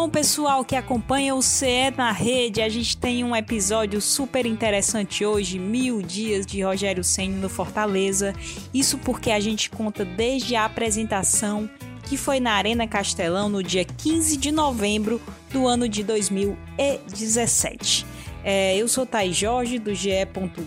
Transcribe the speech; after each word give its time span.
Bom, 0.00 0.08
pessoal 0.08 0.64
que 0.64 0.74
acompanha 0.74 1.34
o 1.34 1.42
CE 1.42 1.90
na 1.94 2.10
rede, 2.10 2.62
a 2.62 2.70
gente 2.70 2.96
tem 2.96 3.22
um 3.22 3.36
episódio 3.36 4.00
super 4.00 4.46
interessante 4.46 5.26
hoje, 5.26 5.58
mil 5.58 6.00
dias 6.00 6.46
de 6.46 6.62
Rogério 6.62 7.04
Senna 7.04 7.36
no 7.36 7.50
Fortaleza. 7.50 8.32
Isso 8.72 8.96
porque 8.96 9.30
a 9.30 9.38
gente 9.38 9.68
conta 9.68 10.02
desde 10.02 10.56
a 10.56 10.64
apresentação 10.64 11.68
que 12.08 12.16
foi 12.16 12.40
na 12.40 12.52
Arena 12.52 12.88
Castelão 12.88 13.50
no 13.50 13.62
dia 13.62 13.84
15 13.84 14.38
de 14.38 14.50
novembro 14.50 15.20
do 15.52 15.66
ano 15.66 15.86
de 15.86 16.02
2017. 16.02 18.06
É, 18.42 18.76
eu 18.76 18.88
sou 18.88 19.04
Thay 19.04 19.32
Jorge, 19.32 19.78
do 19.78 19.94
GE. 19.94 20.10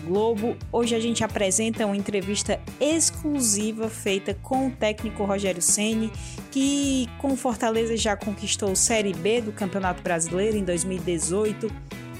Globo. 0.06 0.56
Hoje 0.70 0.94
a 0.94 1.00
gente 1.00 1.24
apresenta 1.24 1.86
uma 1.86 1.96
entrevista 1.96 2.60
exclusiva 2.80 3.88
feita 3.88 4.34
com 4.42 4.68
o 4.68 4.70
técnico 4.70 5.24
Rogério 5.24 5.60
Ceni, 5.60 6.12
que 6.50 7.08
com 7.18 7.36
Fortaleza 7.36 7.96
já 7.96 8.16
conquistou 8.16 8.74
Série 8.76 9.12
B 9.12 9.40
do 9.40 9.52
Campeonato 9.52 10.02
Brasileiro 10.02 10.56
em 10.56 10.64
2018, 10.64 11.68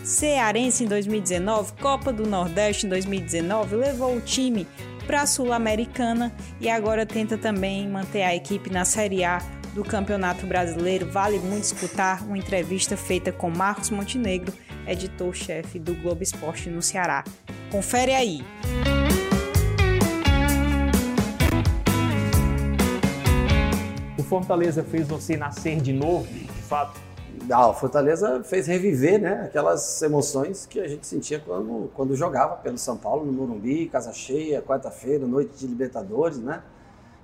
Cearense 0.02 0.84
em 0.84 0.86
2019, 0.86 1.74
Copa 1.80 2.12
do 2.12 2.26
Nordeste 2.26 2.86
em 2.86 2.88
2019, 2.88 3.76
levou 3.76 4.16
o 4.16 4.20
time 4.20 4.66
para 5.06 5.22
a 5.22 5.26
Sul-Americana 5.26 6.32
e 6.60 6.68
agora 6.68 7.06
tenta 7.06 7.38
também 7.38 7.88
manter 7.88 8.22
a 8.22 8.34
equipe 8.34 8.70
na 8.70 8.84
Série 8.84 9.24
A 9.24 9.38
do 9.74 9.82
Campeonato 9.82 10.46
Brasileiro. 10.46 11.10
Vale 11.10 11.38
muito 11.38 11.64
escutar 11.64 12.22
uma 12.22 12.38
entrevista 12.38 12.96
feita 12.96 13.32
com 13.32 13.50
Marcos 13.50 13.90
Montenegro, 13.90 14.52
editor-chefe 14.86 15.78
do 15.78 15.94
Globo 15.94 16.22
Esporte 16.22 16.68
no 16.70 16.82
Ceará. 16.82 17.24
Confere 17.70 18.12
aí. 18.12 18.44
O 24.18 24.22
Fortaleza 24.22 24.82
fez 24.82 25.06
você 25.06 25.36
nascer 25.36 25.80
de 25.80 25.92
novo, 25.92 26.26
de 26.26 26.62
fato? 26.62 27.00
Ah, 27.50 27.68
o 27.68 27.74
Fortaleza 27.74 28.42
fez 28.44 28.66
reviver 28.66 29.20
né, 29.20 29.42
aquelas 29.44 30.00
emoções 30.02 30.66
que 30.66 30.80
a 30.80 30.88
gente 30.88 31.06
sentia 31.06 31.38
quando, 31.40 31.90
quando 31.94 32.16
jogava 32.16 32.56
pelo 32.56 32.78
São 32.78 32.96
Paulo, 32.96 33.26
no 33.26 33.32
Morumbi, 33.32 33.88
casa 33.88 34.12
cheia, 34.12 34.62
quarta-feira, 34.62 35.26
noite 35.26 35.58
de 35.58 35.66
Libertadores, 35.66 36.38
né? 36.38 36.62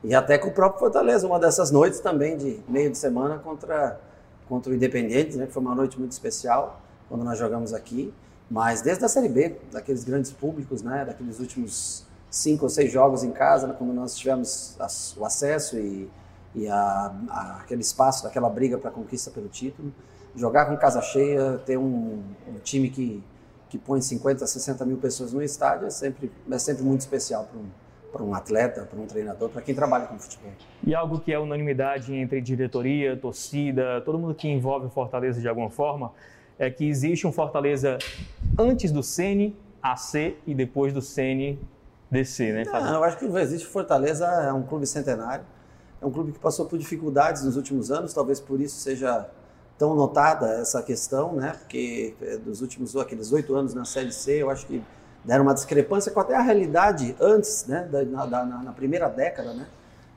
E 0.03 0.15
até 0.15 0.37
com 0.37 0.49
o 0.49 0.53
próprio 0.53 0.81
Fortaleza, 0.81 1.27
uma 1.27 1.39
dessas 1.39 1.71
noites 1.71 2.01
também 2.01 2.37
de 2.37 2.61
meio 2.69 2.91
de 2.91 2.99
semana 2.99 3.39
contra, 3.39 4.01
contra 4.49 4.73
o 4.73 4.75
Independente, 4.75 5.37
né, 5.37 5.47
que 5.47 5.53
foi 5.53 5.63
uma 5.63 5.75
noite 5.75 5.99
muito 5.99 6.13
especial 6.13 6.81
quando 7.11 7.25
nós 7.25 7.39
jogamos 7.39 7.75
aqui. 7.75 8.15
Mas 8.49 8.81
desde 8.81 9.05
a 9.05 9.09
Série 9.09 9.29
B, 9.29 9.57
daqueles 9.71 10.03
grandes 10.03 10.31
públicos, 10.31 10.83
né, 10.83 11.05
daqueles 11.05 11.39
últimos 11.39 12.07
cinco 12.31 12.65
ou 12.65 12.69
seis 12.71 12.91
jogos 12.91 13.23
em 13.23 13.33
casa, 13.33 13.67
né, 13.67 13.75
quando 13.77 13.93
nós 13.93 14.17
tivemos 14.17 14.77
o 15.17 15.25
acesso 15.25 15.77
e, 15.79 16.09
e 16.55 16.69
a, 16.69 17.15
a, 17.29 17.59
aquele 17.61 17.83
espaço, 17.83 18.25
daquela 18.25 18.49
briga 18.49 18.79
para 18.79 18.91
conquista 18.91 19.31
pelo 19.31 19.49
título, 19.49 19.93
jogar 20.35 20.67
com 20.67 20.77
casa 20.77 21.03
cheia, 21.03 21.61
ter 21.67 21.77
um, 21.77 22.23
um 22.49 22.59
time 22.63 22.89
que, 22.89 23.23
que 23.69 23.79
põe 23.79 24.01
50, 24.01 24.47
60 24.47 24.85
mil 24.85 24.97
pessoas 24.97 25.33
no 25.33 25.43
estádio 25.43 25.87
é 25.87 25.91
sempre, 25.91 26.33
é 26.51 26.59
sempre 26.59 26.83
muito 26.83 27.01
especial 27.01 27.45
para 27.45 27.59
um, 27.59 27.67
para 28.13 28.23
um 28.23 28.35
atleta, 28.35 28.83
para 28.83 28.99
um 28.99 29.07
treinador, 29.07 29.49
para 29.49 29.63
quem 29.63 29.75
trabalha 29.75 30.07
com 30.07 30.19
futebol. 30.19 30.51
E 30.85 30.93
algo 30.95 31.21
que 31.21 31.33
é 31.33 31.39
unanimidade 31.39 32.13
entre 32.15 32.41
diretoria, 32.41 33.17
torcida, 33.17 34.01
todo 34.01 34.19
mundo 34.19 34.35
que 34.35 34.49
envolve 34.49 34.87
o 34.87 34.91
Fortaleza 34.91 35.41
de 35.41 35.49
alguma 35.49 35.71
forma, 35.71 36.13
é 36.61 36.71
que 36.71 36.87
existe 36.87 37.27
um 37.27 37.33
Fortaleza 37.33 37.97
antes 38.59 38.93
do 38.93 39.03
Ceni 39.03 39.57
AC 39.83 40.37
e 40.47 40.55
depois 40.55 40.93
do 40.93 41.01
Ceni 41.01 41.59
DC, 42.11 42.53
né? 42.53 42.65
Não, 42.65 42.97
eu 42.97 43.05
acho 43.05 43.17
que 43.17 43.25
existe 43.25 43.67
Fortaleza 43.67 44.27
é 44.27 44.53
um 44.53 44.63
clube 44.63 44.87
centenário, 44.87 45.45
é 46.03 46.05
um 46.05 46.11
clube 46.11 46.33
que 46.33 46.39
passou 46.39 46.67
por 46.67 46.79
dificuldades 46.79 47.43
nos 47.45 47.57
últimos 47.57 47.91
anos, 47.91 48.13
talvez 48.13 48.39
por 48.39 48.61
isso 48.61 48.79
seja 48.79 49.27
tão 49.79 49.95
notada 49.95 50.49
essa 50.61 50.83
questão, 50.83 51.33
né? 51.33 51.55
Porque 51.59 52.15
é, 52.21 52.37
dos 52.37 52.61
últimos 52.61 52.95
aqueles 52.95 53.33
oito 53.33 53.55
anos 53.55 53.73
na 53.73 53.87
Série 53.87 54.13
C, 54.13 54.43
eu 54.43 54.51
acho 54.51 54.67
que 54.67 54.85
deram 55.25 55.45
uma 55.45 55.55
discrepância 55.55 56.13
com 56.13 56.21
até 56.21 56.35
a 56.35 56.43
realidade 56.43 57.17
antes, 57.19 57.65
né, 57.67 57.89
da, 57.91 58.05
na, 58.05 58.45
na, 58.47 58.73
primeira 58.73 59.09
década, 59.09 59.53
né, 59.55 59.67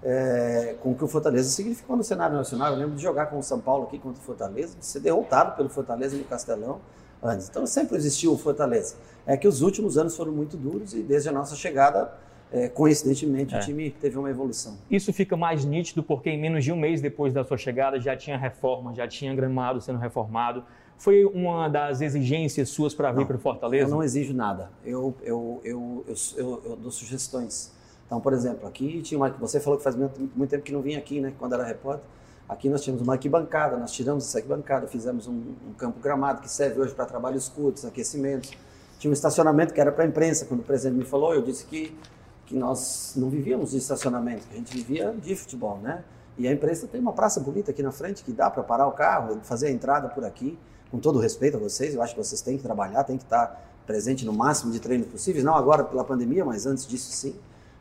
é, 0.03 0.75
com 0.81 0.91
o 0.91 0.95
que 0.95 1.03
o 1.03 1.07
Fortaleza 1.07 1.49
significou 1.49 1.95
no 1.95 2.03
cenário 2.03 2.35
nacional. 2.35 2.73
Eu 2.73 2.79
lembro 2.79 2.95
de 2.95 3.01
jogar 3.01 3.27
com 3.27 3.39
o 3.39 3.43
São 3.43 3.59
Paulo 3.59 3.85
aqui 3.85 3.97
contra 3.97 4.21
o 4.21 4.25
Fortaleza, 4.25 4.77
de 4.77 4.85
ser 4.85 4.99
derrotado 4.99 5.55
pelo 5.55 5.69
Fortaleza 5.69 6.17
no 6.17 6.23
Castelão 6.23 6.79
antes. 7.21 7.49
Então 7.49 7.65
sempre 7.65 7.95
existiu 7.95 8.33
o 8.33 8.37
Fortaleza. 8.37 8.95
É 9.25 9.37
que 9.37 9.47
os 9.47 9.61
últimos 9.61 9.97
anos 9.97 10.15
foram 10.15 10.31
muito 10.31 10.57
duros 10.57 10.93
e 10.93 11.01
desde 11.01 11.29
a 11.29 11.31
nossa 11.31 11.55
chegada, 11.55 12.13
é, 12.51 12.67
coincidentemente, 12.67 13.55
é. 13.55 13.59
o 13.59 13.61
time 13.61 13.89
teve 13.91 14.17
uma 14.17 14.29
evolução. 14.29 14.77
Isso 14.91 15.13
fica 15.13 15.37
mais 15.37 15.63
nítido 15.63 16.03
porque 16.03 16.29
em 16.29 16.39
menos 16.39 16.63
de 16.63 16.71
um 16.71 16.75
mês 16.75 17.01
depois 17.01 17.33
da 17.33 17.43
sua 17.43 17.57
chegada 17.57 17.99
já 17.99 18.17
tinha 18.17 18.37
reforma, 18.37 18.93
já 18.93 19.07
tinha 19.07 19.33
gramado 19.33 19.79
sendo 19.79 19.99
reformado 19.99 20.63
foi 20.97 21.25
uma 21.25 21.67
das 21.67 21.99
exigências 21.99 22.69
suas 22.69 22.93
para 22.93 23.11
vir 23.11 23.25
para 23.25 23.35
o 23.35 23.39
Fortaleza? 23.39 23.85
Eu 23.85 23.89
não 23.89 24.03
exijo 24.03 24.33
nada. 24.33 24.71
Eu, 24.85 25.13
eu, 25.21 25.59
eu, 25.63 26.05
eu, 26.07 26.61
eu, 26.65 26.75
dou 26.77 26.91
sugestões. 26.91 27.73
Então, 28.13 28.21
por 28.21 28.31
exemplo, 28.31 28.67
aqui 28.67 29.01
tinha 29.01 29.19
uma. 29.19 29.27
Você 29.27 29.59
falou 29.59 29.75
que 29.75 29.83
faz 29.83 29.95
muito, 29.95 30.47
tempo 30.47 30.63
que 30.63 30.71
não 30.71 30.83
vinha 30.83 30.99
aqui, 30.99 31.19
né? 31.19 31.33
Quando 31.39 31.53
era 31.53 31.63
repórter. 31.63 32.05
Aqui 32.47 32.69
nós 32.69 32.83
tínhamos 32.83 33.01
uma 33.01 33.13
arquibancada, 33.13 33.75
nós 33.75 33.91
tiramos 33.91 34.27
essa 34.27 34.37
arquibancada, 34.37 34.85
fizemos 34.85 35.27
um, 35.27 35.55
um 35.67 35.73
campo 35.75 35.99
gramado 35.99 36.39
que 36.39 36.47
serve 36.47 36.79
hoje 36.79 36.93
para 36.93 37.05
trabalhos 37.05 37.49
curtos, 37.49 37.83
aquecimentos. 37.85 38.51
Tinha 38.99 39.09
um 39.09 39.13
estacionamento 39.13 39.73
que 39.73 39.81
era 39.81 39.91
para 39.91 40.03
a 40.03 40.07
imprensa. 40.07 40.45
Quando 40.45 40.59
o 40.59 40.63
presidente 40.63 40.95
me 40.95 41.05
falou, 41.05 41.33
eu 41.33 41.41
disse 41.41 41.65
que, 41.65 41.97
que 42.45 42.55
nós 42.55 43.13
não 43.15 43.31
vivíamos 43.31 43.71
de 43.71 43.77
estacionamento, 43.77 44.45
que 44.47 44.53
a 44.53 44.57
gente 44.57 44.77
vivia 44.77 45.11
de 45.19 45.35
futebol, 45.35 45.79
né? 45.79 46.03
E 46.37 46.47
a 46.47 46.51
imprensa 46.51 46.85
tem 46.85 47.01
uma 47.01 47.13
praça 47.13 47.39
bonita 47.39 47.71
aqui 47.71 47.81
na 47.81 47.91
frente 47.91 48.23
que 48.23 48.31
dá 48.31 48.47
para 48.47 48.61
parar 48.61 48.85
o 48.85 48.91
carro, 48.91 49.39
fazer 49.41 49.69
a 49.69 49.71
entrada 49.71 50.07
por 50.07 50.23
aqui 50.23 50.55
com 50.91 50.99
todo 50.99 51.17
respeito 51.17 51.57
a 51.57 51.59
vocês, 51.59 51.95
eu 51.95 52.03
acho 52.03 52.13
que 52.13 52.23
vocês 52.23 52.41
têm 52.41 52.57
que 52.57 52.61
trabalhar, 52.61 53.03
têm 53.05 53.17
que 53.17 53.23
estar 53.23 53.59
presente 53.87 54.23
no 54.23 54.33
máximo 54.33 54.71
de 54.71 54.79
treinos 54.79 55.07
possíveis, 55.07 55.43
não 55.43 55.55
agora 55.55 55.83
pela 55.83 56.03
pandemia, 56.03 56.45
mas 56.45 56.67
antes 56.67 56.85
disso 56.85 57.11
sim. 57.11 57.33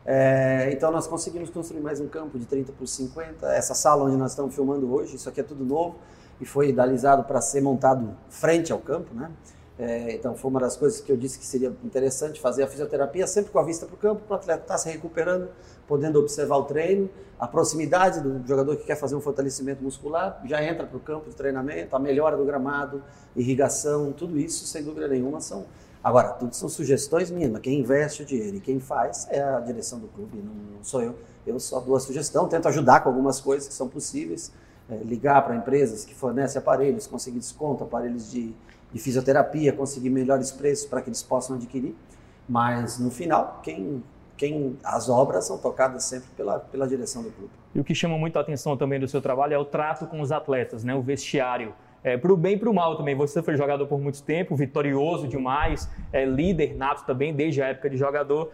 É, 0.05 0.71
então 0.73 0.91
nós 0.91 1.07
conseguimos 1.07 1.49
construir 1.51 1.81
mais 1.81 2.01
um 2.01 2.09
campo 2.09 2.39
de 2.39 2.45
30 2.45 2.73
por 2.73 2.87
50, 2.87 3.47
essa 3.55 3.75
sala 3.75 4.05
onde 4.05 4.17
nós 4.17 4.33
estamos 4.33 4.55
filmando 4.55 4.93
hoje, 4.93 5.15
isso 5.15 5.29
aqui 5.29 5.41
é 5.41 5.45
tudo 5.45 5.65
novo 5.65 5.97
e 6.41 6.45
foi 6.45 6.71
idealizado 6.71 7.23
para 7.23 7.41
ser 7.41 7.61
montado 7.61 8.17
frente 8.29 8.73
ao 8.73 8.81
campo, 8.81 9.15
né? 9.15 9.31
É, 9.79 10.13
então 10.13 10.35
foi 10.35 10.51
uma 10.51 10.61
das 10.61 10.77
coisas 10.77 11.01
que 11.01 11.11
eu 11.11 11.17
disse 11.17 11.39
que 11.39 11.47
seria 11.47 11.73
interessante 11.83 12.41
fazer 12.41 12.63
a 12.63 12.67
fisioterapia 12.67 13.27
sempre 13.27 13.51
com 13.51 13.59
a 13.59 13.63
vista 13.63 13.87
para 13.87 13.95
o 13.95 13.99
campo, 13.99 14.23
para 14.27 14.35
o 14.35 14.37
atleta 14.37 14.63
estar 14.63 14.75
tá 14.75 14.79
se 14.79 14.89
recuperando, 14.91 15.49
podendo 15.89 16.19
observar 16.19 16.57
o 16.57 16.65
treino, 16.65 17.09
a 17.39 17.49
proximidade 17.49 18.21
do 18.21 18.47
jogador 18.47 18.77
que 18.77 18.85
quer 18.85 18.97
fazer 18.97 19.17
um 19.17 19.21
fortalecimento 19.21 19.83
muscular, 19.83 20.41
já 20.45 20.63
entra 20.63 20.87
para 20.87 20.97
o 20.97 21.01
campo 21.01 21.31
de 21.31 21.35
treinamento, 21.35 21.97
a 21.97 21.99
melhora 21.99 22.37
do 22.37 22.45
gramado, 22.45 23.03
irrigação, 23.35 24.13
tudo 24.13 24.39
isso 24.39 24.67
sem 24.67 24.85
dúvida 24.85 25.09
nenhuma 25.09 25.41
são. 25.41 25.65
Agora, 26.03 26.31
tudo 26.31 26.55
são 26.55 26.69
sugestões 26.69 27.31
minhas, 27.31 27.57
quem 27.61 27.81
investe 27.81 28.23
o 28.23 28.25
dinheiro 28.25 28.57
e 28.57 28.61
quem 28.61 28.81
faz 28.81 29.29
é 29.31 29.43
a 29.43 29.61
direção 29.61 29.99
do 30.01 30.09
clube, 30.09 30.39
não, 30.39 30.55
não 30.77 30.83
sou 30.83 31.01
eu. 31.01 31.17
Eu 31.47 31.61
só 31.61 31.81
dou 31.81 31.95
a 31.95 32.01
sugestão, 32.01 32.49
tento 32.49 32.67
ajudar 32.69 33.01
com 33.01 33.09
algumas 33.09 33.41
coisas 33.41 33.69
que 33.69 33.75
são 33.75 33.89
possíveis, 33.89 34.53
é, 34.91 34.97
ligar 34.97 35.43
para 35.45 35.55
empresas 35.55 36.05
que 36.05 36.15
fornecem 36.15 36.59
aparelhos, 36.59 37.07
conseguir 37.07 37.39
desconto, 37.39 37.85
aparelhos 37.85 38.31
de 38.31 38.55
de 38.93 38.99
fisioterapia, 38.99 39.73
conseguir 39.73 40.11
melhores 40.11 40.53
preços 40.53 40.87
para 40.87 41.01
que 41.01 41.09
eles 41.09 41.23
possam 41.23 41.57
adquirir. 41.57 41.95
Mas 42.49 42.99
no 42.99 43.11
final, 43.11 43.61
quem, 43.63 44.03
quem 44.37 44.77
as 44.85 45.09
obras 45.09 45.47
são 45.47 45.57
tocadas 45.57 46.05
sempre 46.05 46.29
pela, 46.37 46.59
pela 46.59 46.87
direção 46.87 47.23
do 47.23 47.31
clube. 47.31 47.51
E 47.75 47.81
o 47.81 47.85
que 47.85 47.95
chama 47.95 48.19
muito 48.19 48.39
a 48.39 48.43
atenção 48.43 48.77
também 48.77 49.01
do 49.01 49.09
seu 49.09 49.23
trabalho 49.23 49.55
é 49.55 49.59
o 49.59 49.65
trato 49.65 50.07
com 50.07 50.21
os 50.21 50.31
atletas, 50.31 50.85
né? 50.85 50.95
o 50.95 51.01
vestiário. 51.01 51.75
É, 52.05 52.17
para 52.17 52.33
o 52.33 52.37
bem 52.37 52.55
e 52.55 52.59
para 52.59 52.69
o 52.69 52.75
mal 52.75 52.97
também. 52.97 53.15
Você 53.15 53.43
foi 53.43 53.57
jogador 53.57 53.87
por 53.87 54.01
muito 54.01 54.23
tempo, 54.23 54.57
vitorioso 54.57 55.29
demais, 55.29 55.91
é, 56.13 56.25
líder 56.25 56.77
nato 56.77 57.05
também 57.07 57.33
desde 57.33 57.63
a 57.63 57.69
época 57.69 57.89
de 57.89 57.97
jogador. 57.97 58.51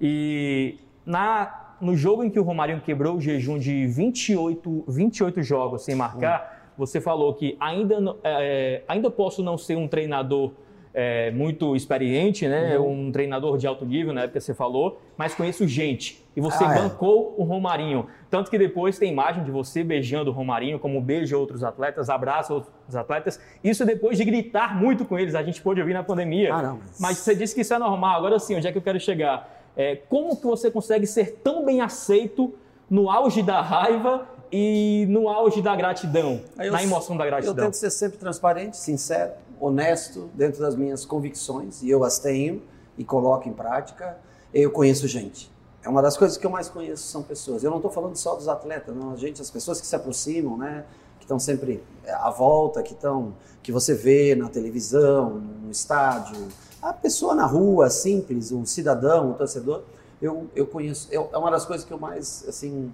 E 0.00 0.76
na, 1.04 1.74
no 1.80 1.96
jogo 1.96 2.22
em 2.22 2.30
que 2.30 2.38
o 2.38 2.42
Romarinho 2.42 2.80
quebrou 2.80 3.16
o 3.16 3.20
jejum 3.20 3.58
de 3.58 3.86
28, 3.86 4.84
28 4.86 5.42
jogos 5.42 5.82
sem 5.84 5.94
marcar, 5.94 6.72
você 6.76 7.00
falou 7.00 7.34
que 7.34 7.56
ainda, 7.60 7.96
é, 8.22 8.82
ainda 8.88 9.10
posso 9.10 9.42
não 9.42 9.58
ser 9.58 9.76
um 9.76 9.88
treinador 9.88 10.52
é, 10.94 11.30
muito 11.30 11.74
experiente, 11.74 12.46
né? 12.46 12.78
Uhum. 12.78 13.06
Um 13.06 13.12
treinador 13.12 13.56
de 13.56 13.66
alto 13.66 13.84
nível, 13.84 14.12
na 14.12 14.22
época 14.22 14.40
você 14.40 14.52
falou, 14.52 15.00
mas 15.16 15.34
conheço 15.34 15.66
gente. 15.66 16.22
E 16.36 16.40
você 16.40 16.64
ah, 16.64 16.72
é. 16.72 16.74
bancou 16.82 17.34
é. 17.38 17.42
o 17.42 17.44
Romarinho. 17.44 18.06
Tanto 18.30 18.50
que 18.50 18.58
depois 18.58 18.98
tem 18.98 19.10
imagem 19.10 19.44
de 19.44 19.50
você 19.50 19.82
beijando 19.82 20.30
o 20.30 20.32
Romarinho, 20.32 20.78
como 20.78 21.00
beija 21.00 21.36
outros 21.36 21.64
atletas, 21.64 22.10
abraça 22.10 22.52
outros 22.52 22.96
atletas. 22.96 23.40
Isso 23.62 23.84
depois 23.84 24.18
de 24.18 24.24
gritar 24.24 24.78
muito 24.78 25.04
com 25.04 25.18
eles. 25.18 25.34
A 25.34 25.42
gente 25.42 25.62
pôde 25.62 25.80
ouvir 25.80 25.94
na 25.94 26.02
pandemia. 26.02 26.54
Ah, 26.54 26.62
não, 26.62 26.76
mas... 26.78 27.00
mas... 27.00 27.18
você 27.18 27.34
disse 27.34 27.54
que 27.54 27.62
isso 27.62 27.72
é 27.72 27.78
normal. 27.78 28.18
Agora 28.18 28.38
sim, 28.38 28.56
onde 28.56 28.66
é 28.66 28.72
que 28.72 28.78
eu 28.78 28.82
quero 28.82 29.00
chegar? 29.00 29.60
É, 29.76 29.96
como 29.96 30.36
que 30.36 30.46
você 30.46 30.70
consegue 30.70 31.06
ser 31.06 31.40
tão 31.42 31.64
bem 31.64 31.80
aceito 31.80 32.54
no 32.90 33.10
auge 33.10 33.42
da 33.42 33.62
raiva 33.62 34.28
e 34.50 35.06
no 35.08 35.30
auge 35.30 35.62
da 35.62 35.74
gratidão, 35.74 36.42
eu, 36.58 36.70
na 36.70 36.82
emoção 36.82 37.16
da 37.16 37.24
gratidão? 37.24 37.56
Eu 37.56 37.64
tento 37.64 37.74
ser 37.74 37.90
sempre 37.90 38.18
transparente, 38.18 38.76
sincero, 38.76 39.32
honesto 39.62 40.28
dentro 40.34 40.60
das 40.60 40.74
minhas 40.74 41.04
convicções 41.04 41.82
e 41.82 41.88
eu 41.88 42.02
as 42.02 42.18
tenho 42.18 42.60
e 42.98 43.04
coloco 43.04 43.48
em 43.48 43.52
prática. 43.52 44.18
Eu 44.52 44.70
conheço 44.70 45.06
gente. 45.06 45.50
É 45.84 45.88
uma 45.88 46.02
das 46.02 46.16
coisas 46.16 46.36
que 46.36 46.44
eu 46.44 46.50
mais 46.50 46.68
conheço 46.68 47.04
são 47.04 47.22
pessoas. 47.22 47.62
Eu 47.62 47.70
não 47.70 47.78
estou 47.78 47.90
falando 47.90 48.16
só 48.16 48.34
dos 48.34 48.48
atletas, 48.48 48.94
não, 48.94 49.12
a 49.12 49.16
gente, 49.16 49.40
as 49.40 49.50
pessoas 49.50 49.80
que 49.80 49.86
se 49.86 49.94
aproximam, 49.94 50.56
né, 50.56 50.84
que 51.18 51.24
estão 51.24 51.38
sempre 51.38 51.82
à 52.08 52.30
volta, 52.30 52.82
que 52.82 52.92
estão 52.92 53.34
que 53.62 53.70
você 53.70 53.94
vê 53.94 54.34
na 54.34 54.48
televisão, 54.48 55.40
no 55.62 55.70
estádio, 55.70 56.48
a 56.80 56.92
pessoa 56.92 57.32
na 57.32 57.46
rua, 57.46 57.88
simples, 57.88 58.50
o 58.50 58.66
cidadão, 58.66 59.30
o 59.30 59.34
torcedor, 59.34 59.82
eu, 60.20 60.48
eu 60.54 60.66
conheço, 60.66 61.06
eu, 61.12 61.28
é 61.32 61.38
uma 61.38 61.50
das 61.50 61.64
coisas 61.64 61.86
que 61.86 61.92
eu 61.92 61.98
mais, 61.98 62.44
assim, 62.48 62.92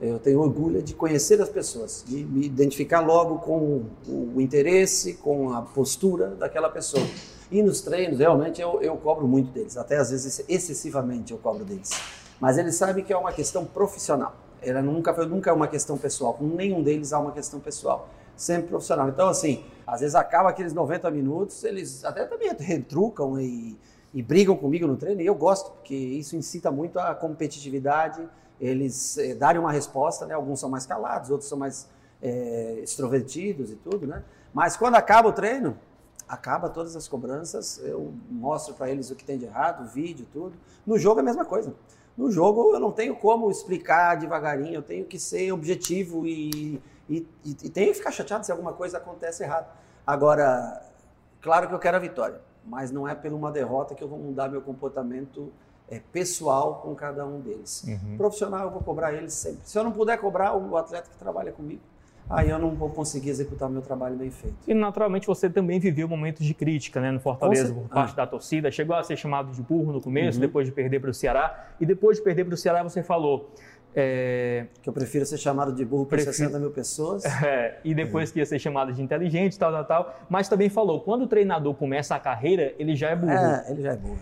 eu 0.00 0.18
tenho 0.18 0.40
orgulho 0.40 0.82
de 0.82 0.94
conhecer 0.94 1.40
as 1.40 1.48
pessoas, 1.48 2.04
de 2.06 2.22
me 2.24 2.44
identificar 2.44 3.00
logo 3.00 3.38
com 3.38 3.84
o, 4.06 4.40
interesse, 4.40 5.14
com 5.14 5.52
a 5.52 5.62
postura 5.62 6.28
daquela 6.28 6.68
pessoa. 6.68 7.02
E 7.50 7.62
nos 7.62 7.80
treinos, 7.80 8.18
realmente, 8.18 8.60
eu, 8.60 8.82
eu 8.82 8.96
cobro 8.96 9.26
muito 9.26 9.50
deles, 9.52 9.76
até 9.76 9.96
às 9.96 10.10
vezes 10.10 10.44
excessivamente 10.48 11.32
eu 11.32 11.38
cobro 11.38 11.64
deles. 11.64 11.90
Mas 12.38 12.58
eles 12.58 12.74
sabem 12.74 13.02
que 13.02 13.12
é 13.12 13.16
uma 13.16 13.32
questão 13.32 13.64
profissional. 13.64 14.36
Ela 14.60 14.82
nunca 14.82 15.14
foi 15.14 15.26
nunca 15.26 15.50
é 15.50 15.52
uma 15.52 15.68
questão 15.68 15.96
pessoal. 15.96 16.34
Com 16.34 16.44
nenhum 16.44 16.82
deles 16.82 17.12
há 17.12 17.18
uma 17.18 17.32
questão 17.32 17.58
pessoal. 17.58 18.08
Sempre 18.36 18.68
profissional. 18.68 19.08
Então, 19.08 19.28
assim, 19.28 19.64
às 19.86 20.00
vezes 20.00 20.14
acaba 20.14 20.50
aqueles 20.50 20.74
90 20.74 21.10
minutos, 21.10 21.64
eles 21.64 22.04
até 22.04 22.26
também 22.26 22.52
retrucam 22.58 23.40
e, 23.40 23.78
e 24.12 24.22
brigam 24.22 24.56
comigo 24.56 24.86
no 24.86 24.96
treino. 24.96 25.22
E 25.22 25.26
eu 25.26 25.34
gosto, 25.34 25.70
porque 25.70 25.94
isso 25.94 26.36
incita 26.36 26.70
muito 26.70 26.98
a 26.98 27.14
competitividade, 27.14 28.28
eles 28.60 29.18
eh, 29.18 29.34
darem 29.34 29.60
uma 29.60 29.72
resposta, 29.72 30.26
né? 30.26 30.34
Alguns 30.34 30.60
são 30.60 30.68
mais 30.68 30.86
calados, 30.86 31.30
outros 31.30 31.48
são 31.48 31.58
mais 31.58 31.88
eh, 32.22 32.80
extrovertidos 32.82 33.70
e 33.70 33.76
tudo, 33.76 34.06
né? 34.06 34.22
Mas 34.52 34.76
quando 34.76 34.94
acaba 34.94 35.28
o 35.28 35.32
treino, 35.32 35.78
acaba 36.28 36.68
todas 36.68 36.96
as 36.96 37.06
cobranças, 37.06 37.78
eu 37.84 38.12
mostro 38.30 38.74
para 38.74 38.90
eles 38.90 39.10
o 39.10 39.14
que 39.14 39.24
tem 39.24 39.38
de 39.38 39.44
errado, 39.44 39.86
vídeo, 39.88 40.26
tudo. 40.32 40.56
No 40.86 40.98
jogo 40.98 41.20
é 41.20 41.22
a 41.22 41.24
mesma 41.24 41.44
coisa. 41.44 41.72
No 42.16 42.30
jogo 42.30 42.74
eu 42.74 42.80
não 42.80 42.90
tenho 42.90 43.14
como 43.14 43.50
explicar 43.50 44.16
devagarinho, 44.16 44.76
eu 44.76 44.82
tenho 44.82 45.04
que 45.04 45.18
ser 45.18 45.52
objetivo 45.52 46.26
e, 46.26 46.80
e, 47.08 47.26
e, 47.44 47.50
e 47.64 47.68
tenho 47.68 47.92
que 47.92 47.98
ficar 47.98 48.10
chateado 48.10 48.44
se 48.44 48.50
alguma 48.50 48.72
coisa 48.72 48.96
acontece 48.96 49.44
errado. 49.44 49.70
Agora, 50.06 50.82
claro 51.42 51.68
que 51.68 51.74
eu 51.74 51.78
quero 51.78 51.98
a 51.98 52.00
vitória, 52.00 52.40
mas 52.64 52.90
não 52.90 53.06
é 53.06 53.14
por 53.14 53.32
uma 53.32 53.52
derrota 53.52 53.94
que 53.94 54.02
eu 54.02 54.08
vou 54.08 54.18
mudar 54.18 54.48
meu 54.48 54.62
comportamento 54.62 55.52
é, 55.88 56.00
pessoal 56.12 56.80
com 56.82 56.94
cada 56.94 57.24
um 57.24 57.40
deles. 57.40 57.84
Uhum. 57.86 58.16
Profissional 58.16 58.66
eu 58.66 58.70
vou 58.70 58.82
cobrar 58.82 59.12
eles 59.12 59.34
sempre. 59.34 59.60
Se 59.64 59.78
eu 59.78 59.84
não 59.84 59.92
puder 59.92 60.18
cobrar 60.18 60.56
o 60.56 60.76
atleta 60.76 61.08
que 61.10 61.16
trabalha 61.16 61.52
comigo, 61.52 61.80
aí 62.28 62.50
eu 62.50 62.58
não 62.58 62.70
vou 62.70 62.90
conseguir 62.90 63.30
executar 63.30 63.68
meu 63.68 63.82
trabalho 63.82 64.16
bem 64.16 64.30
feito. 64.30 64.56
E 64.66 64.74
naturalmente 64.74 65.26
você 65.26 65.48
também 65.48 65.78
viveu 65.78 66.08
momentos 66.08 66.44
de 66.44 66.54
crítica 66.54 67.00
né, 67.00 67.10
no 67.10 67.20
Fortaleza 67.20 67.72
por 67.72 67.88
parte 67.88 68.12
ah. 68.12 68.16
da 68.16 68.26
torcida. 68.26 68.70
Chegou 68.70 68.96
a 68.96 69.02
ser 69.02 69.16
chamado 69.16 69.52
de 69.52 69.62
burro 69.62 69.92
no 69.92 70.00
começo, 70.00 70.38
uhum. 70.38 70.46
depois 70.46 70.66
de 70.66 70.72
perder 70.72 71.00
para 71.00 71.10
o 71.10 71.14
Ceará. 71.14 71.68
E 71.80 71.86
depois 71.86 72.18
de 72.18 72.24
perder 72.24 72.44
para 72.44 72.54
o 72.54 72.56
Ceará, 72.56 72.82
você 72.82 73.02
falou. 73.02 73.52
É... 73.98 74.66
Que 74.82 74.90
eu 74.90 74.92
prefiro 74.92 75.24
ser 75.24 75.38
chamado 75.38 75.72
de 75.72 75.82
burro 75.82 76.04
por 76.04 76.10
prefiro... 76.10 76.34
60 76.34 76.58
mil 76.58 76.70
pessoas. 76.70 77.22
É, 77.42 77.78
e 77.82 77.94
depois 77.94 78.28
é. 78.28 78.32
que 78.32 78.38
ia 78.40 78.44
ser 78.44 78.58
chamado 78.58 78.92
de 78.92 79.00
inteligente, 79.00 79.58
tal, 79.58 79.72
tal, 79.72 79.84
tal. 79.84 80.20
Mas 80.28 80.48
também 80.48 80.68
falou, 80.68 81.00
quando 81.00 81.22
o 81.22 81.26
treinador 81.26 81.72
começa 81.74 82.14
a 82.14 82.18
carreira, 82.18 82.74
ele 82.78 82.94
já 82.94 83.10
é 83.10 83.16
burro. 83.16 83.32
É, 83.32 83.66
ele 83.70 83.82
já 83.82 83.92
é 83.92 83.96
burro. 83.96 84.18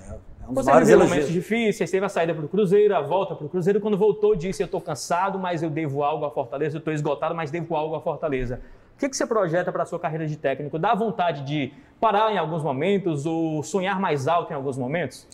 É. 0.47 0.51
Um 0.51 0.55
Você 0.55 0.73
viveu 0.81 0.99
momentos 0.99 1.29
difíceis, 1.29 1.91
teve 1.91 2.05
a 2.05 2.09
saída 2.09 2.35
para 2.35 2.45
o 2.45 2.49
Cruzeiro, 2.49 2.95
a 2.95 3.01
volta 3.01 3.35
para 3.35 3.47
o 3.47 3.49
Cruzeiro. 3.49 3.81
Quando 3.81 3.97
voltou, 3.97 4.35
disse: 4.35 4.63
Eu 4.63 4.67
estou 4.67 4.81
cansado, 4.81 5.39
mas 5.39 5.63
eu 5.63 5.71
devo 5.71 6.03
algo 6.03 6.25
à 6.25 6.31
Fortaleza. 6.31 6.77
Eu 6.77 6.79
estou 6.79 6.93
esgotado, 6.93 7.35
mas 7.35 7.51
devo 7.51 7.75
algo 7.75 7.95
à 7.95 8.01
Fortaleza. 8.01 8.61
O 8.95 8.99
que, 8.99 9.09
que 9.09 9.17
você 9.17 9.27
projeta 9.27 9.73
para 9.73 9.83
a 9.83 9.87
sua 9.87 9.99
carreira 9.99 10.27
de 10.27 10.37
técnico? 10.37 10.79
Dá 10.79 10.95
vontade 10.95 11.45
de 11.45 11.73
parar 12.01 12.33
em 12.33 12.39
alguns 12.39 12.63
momentos 12.63 13.27
ou 13.27 13.63
sonhar 13.63 13.99
mais 13.99 14.29
alto 14.29 14.53
em 14.53 14.57
alguns 14.57 14.77
momentos? 14.77 15.27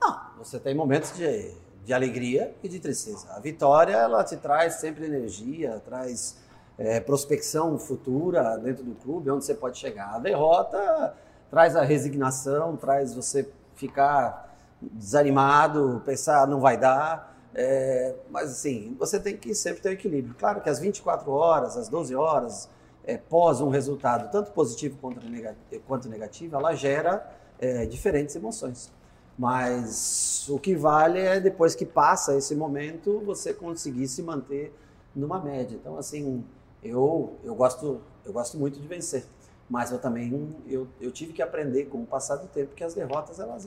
Não, 0.00 0.18
você 0.38 0.58
tem 0.58 0.74
momentos 0.74 1.14
de, 1.14 1.52
de 1.84 1.92
alegria 1.92 2.54
e 2.62 2.68
de 2.68 2.80
tristeza. 2.80 3.30
A 3.34 3.40
vitória, 3.40 3.94
ela 3.94 4.24
te 4.24 4.36
traz 4.36 4.74
sempre 4.74 5.04
energia, 5.04 5.82
traz 5.84 6.40
é, 6.78 7.00
prospecção 7.00 7.78
futura 7.78 8.56
dentro 8.56 8.82
do 8.82 8.94
clube, 8.94 9.30
onde 9.30 9.44
você 9.44 9.54
pode 9.54 9.76
chegar. 9.76 10.14
A 10.14 10.18
derrota 10.18 11.14
traz 11.50 11.76
a 11.76 11.82
resignação, 11.82 12.76
traz 12.76 13.14
você 13.14 13.48
ficar 13.74 14.51
desanimado, 14.92 16.02
pensar 16.04 16.46
não 16.46 16.60
vai 16.60 16.76
dar. 16.76 17.32
É, 17.54 18.14
mas 18.30 18.50
assim, 18.50 18.96
você 18.98 19.20
tem 19.20 19.36
que 19.36 19.54
sempre 19.54 19.82
ter 19.82 19.90
um 19.90 19.92
equilíbrio. 19.92 20.34
Claro 20.38 20.60
que 20.60 20.70
as 20.70 20.78
24 20.78 21.30
horas, 21.30 21.76
as 21.76 21.88
12 21.88 22.14
horas, 22.14 22.68
é, 23.04 23.16
pós 23.16 23.60
um 23.60 23.68
resultado, 23.68 24.30
tanto 24.30 24.52
positivo 24.52 24.96
quanto 25.00 25.28
negativo, 25.28 25.82
quanto 25.86 26.08
negativo 26.08 26.56
ela 26.56 26.74
gera 26.74 27.30
é, 27.58 27.84
diferentes 27.86 28.34
emoções. 28.36 28.90
Mas 29.38 30.46
o 30.48 30.58
que 30.58 30.74
vale 30.74 31.18
é 31.18 31.40
depois 31.40 31.74
que 31.74 31.86
passa 31.86 32.36
esse 32.36 32.54
momento, 32.54 33.20
você 33.24 33.52
conseguir 33.52 34.06
se 34.08 34.22
manter 34.22 34.74
numa 35.14 35.40
média. 35.40 35.76
Então, 35.80 35.96
assim, 35.96 36.44
eu, 36.82 37.34
eu, 37.42 37.54
gosto, 37.54 38.00
eu 38.24 38.32
gosto 38.32 38.58
muito 38.58 38.78
de 38.78 38.86
vencer. 38.86 39.24
Mas 39.68 39.90
eu 39.90 39.98
também 39.98 40.54
eu, 40.66 40.86
eu 41.00 41.10
tive 41.10 41.32
que 41.32 41.40
aprender 41.40 41.86
com 41.86 42.02
o 42.02 42.06
passar 42.06 42.36
do 42.36 42.46
tempo 42.48 42.74
que 42.74 42.84
as 42.84 42.94
derrotas 42.94 43.40
elas 43.40 43.64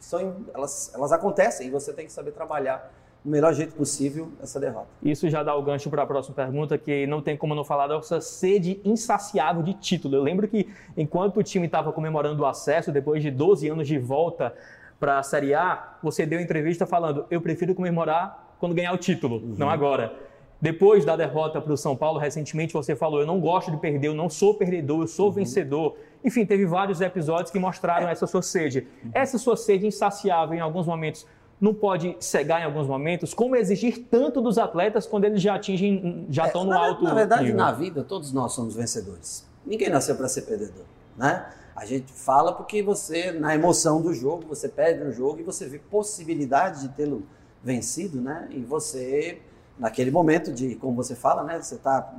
são, 0.00 0.36
elas, 0.54 0.92
elas 0.94 1.12
acontecem 1.12 1.68
e 1.68 1.70
você 1.70 1.92
tem 1.92 2.06
que 2.06 2.12
saber 2.12 2.32
trabalhar 2.32 2.92
o 3.24 3.28
melhor 3.28 3.52
jeito 3.52 3.74
possível 3.74 4.32
essa 4.42 4.58
derrota. 4.58 4.88
Isso 5.02 5.28
já 5.28 5.42
dá 5.42 5.54
o 5.54 5.62
gancho 5.62 5.90
para 5.90 6.02
a 6.02 6.06
próxima 6.06 6.34
pergunta, 6.34 6.78
que 6.78 7.06
não 7.06 7.20
tem 7.20 7.36
como 7.36 7.54
não 7.54 7.64
falar 7.64 7.86
dessa 7.86 8.20
sede 8.20 8.80
insaciável 8.84 9.62
de 9.62 9.74
título. 9.74 10.16
Eu 10.16 10.22
lembro 10.22 10.48
que 10.48 10.68
enquanto 10.96 11.38
o 11.38 11.42
time 11.42 11.66
estava 11.66 11.92
comemorando 11.92 12.42
o 12.42 12.46
acesso, 12.46 12.90
depois 12.90 13.22
de 13.22 13.30
12 13.30 13.68
anos 13.68 13.86
de 13.86 13.98
volta 13.98 14.54
para 14.98 15.18
a 15.18 15.22
Série 15.22 15.54
A, 15.54 15.96
você 16.02 16.24
deu 16.24 16.40
entrevista 16.40 16.86
falando: 16.86 17.26
eu 17.30 17.40
prefiro 17.40 17.74
comemorar 17.74 18.54
quando 18.58 18.74
ganhar 18.74 18.92
o 18.92 18.98
título, 18.98 19.36
uhum. 19.36 19.54
não 19.56 19.68
agora. 19.68 20.29
Depois 20.60 21.04
da 21.04 21.16
derrota 21.16 21.60
para 21.60 21.72
o 21.72 21.76
São 21.76 21.96
Paulo, 21.96 22.18
recentemente 22.18 22.74
você 22.74 22.94
falou: 22.94 23.20
eu 23.20 23.26
não 23.26 23.40
gosto 23.40 23.70
de 23.70 23.78
perder, 23.78 24.08
eu 24.08 24.14
não 24.14 24.28
sou 24.28 24.54
perdedor, 24.54 25.02
eu 25.02 25.06
sou 25.06 25.26
uhum. 25.26 25.32
vencedor. 25.32 25.96
Enfim, 26.22 26.44
teve 26.44 26.66
vários 26.66 27.00
episódios 27.00 27.50
que 27.50 27.58
mostraram 27.58 28.08
essa 28.08 28.26
sua 28.26 28.42
sede. 28.42 28.86
Uhum. 29.02 29.10
Essa 29.14 29.38
sua 29.38 29.56
sede 29.56 29.86
insaciável 29.86 30.56
em 30.56 30.60
alguns 30.60 30.86
momentos 30.86 31.26
não 31.60 31.74
pode 31.74 32.16
cegar 32.20 32.62
em 32.62 32.64
alguns 32.64 32.86
momentos? 32.86 33.34
Como 33.34 33.54
exigir 33.54 34.06
tanto 34.10 34.40
dos 34.40 34.56
atletas 34.56 35.06
quando 35.06 35.24
eles 35.24 35.42
já 35.42 35.54
atingem, 35.54 36.26
já 36.30 36.44
é, 36.44 36.46
estão 36.46 36.64
no 36.64 36.70
na, 36.70 36.78
alto 36.78 37.04
Na 37.04 37.14
verdade, 37.14 37.42
nível? 37.44 37.58
na 37.58 37.72
vida, 37.72 38.02
todos 38.02 38.32
nós 38.32 38.52
somos 38.52 38.74
vencedores. 38.74 39.46
Ninguém 39.64 39.90
nasceu 39.90 40.16
para 40.16 40.26
ser 40.28 40.42
perdedor, 40.42 40.84
né? 41.16 41.46
A 41.76 41.84
gente 41.84 42.12
fala 42.12 42.52
porque 42.52 42.82
você, 42.82 43.30
na 43.30 43.54
emoção 43.54 44.00
do 44.02 44.12
jogo, 44.12 44.44
você 44.48 44.68
perde 44.68 45.04
no 45.04 45.12
jogo 45.12 45.40
e 45.40 45.42
você 45.42 45.66
vê 45.66 45.78
possibilidade 45.78 46.82
de 46.82 46.88
tê-lo 46.90 47.22
vencido, 47.62 48.20
né? 48.20 48.48
E 48.50 48.60
você 48.60 49.40
naquele 49.80 50.10
momento 50.10 50.52
de, 50.52 50.76
como 50.76 50.94
você 50.94 51.16
fala, 51.16 51.42
né, 51.42 51.60
você 51.60 51.74
está 51.74 52.14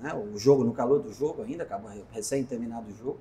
né, 0.00 0.14
o 0.14 0.38
jogo 0.38 0.62
no 0.62 0.72
calor 0.72 1.00
do 1.00 1.12
jogo 1.12 1.42
ainda, 1.42 1.64
acaba 1.64 1.92
recém 2.12 2.44
terminado 2.44 2.86
o 2.88 2.96
jogo, 2.96 3.18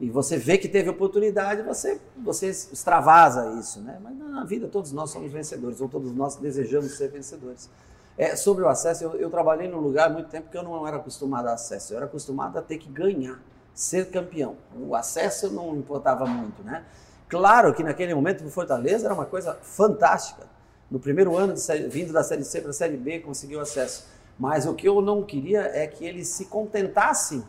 e 0.00 0.10
você 0.10 0.36
vê 0.36 0.58
que 0.58 0.68
teve 0.68 0.90
oportunidade, 0.90 1.62
você 1.62 2.00
você 2.16 2.48
extravasa 2.48 3.58
isso, 3.60 3.80
né? 3.80 3.98
Mas 4.02 4.16
na 4.16 4.44
vida 4.44 4.66
todos 4.66 4.92
nós 4.92 5.10
somos 5.10 5.30
vencedores, 5.30 5.78
ou 5.80 5.88
todos 5.88 6.12
nós 6.12 6.36
desejamos 6.36 6.96
ser 6.96 7.08
vencedores. 7.08 7.68
É, 8.16 8.34
sobre 8.34 8.64
o 8.64 8.68
acesso, 8.68 9.04
eu, 9.04 9.14
eu 9.16 9.30
trabalhei 9.30 9.68
num 9.68 9.78
lugar 9.78 10.08
há 10.08 10.12
muito 10.12 10.30
tempo 10.30 10.50
que 10.50 10.56
eu 10.56 10.62
não 10.62 10.86
era 10.86 10.96
acostumado 10.96 11.48
a 11.48 11.52
acesso, 11.52 11.92
eu 11.92 11.98
era 11.98 12.06
acostumado 12.06 12.58
a 12.58 12.62
ter 12.62 12.78
que 12.78 12.88
ganhar, 12.88 13.40
ser 13.74 14.10
campeão. 14.10 14.56
O 14.74 14.94
acesso 14.94 15.50
não 15.50 15.76
importava 15.76 16.24
muito, 16.26 16.62
né? 16.62 16.82
Claro 17.28 17.72
que 17.74 17.84
naquele 17.84 18.14
momento 18.14 18.44
o 18.44 18.50
Fortaleza 18.50 19.06
era 19.06 19.14
uma 19.14 19.26
coisa 19.26 19.54
fantástica 19.62 20.46
no 20.90 20.98
primeiro 20.98 21.36
ano, 21.36 21.56
série, 21.56 21.88
vindo 21.88 22.12
da 22.12 22.22
Série 22.22 22.44
C 22.44 22.60
para 22.60 22.70
a 22.70 22.74
Série 22.74 22.96
B, 22.96 23.20
conseguiu 23.20 23.60
acesso. 23.60 24.08
Mas 24.38 24.66
o 24.66 24.74
que 24.74 24.88
eu 24.88 25.00
não 25.00 25.22
queria 25.22 25.60
é 25.60 25.86
que 25.86 26.04
ele 26.04 26.24
se 26.24 26.46
contentasse 26.46 27.44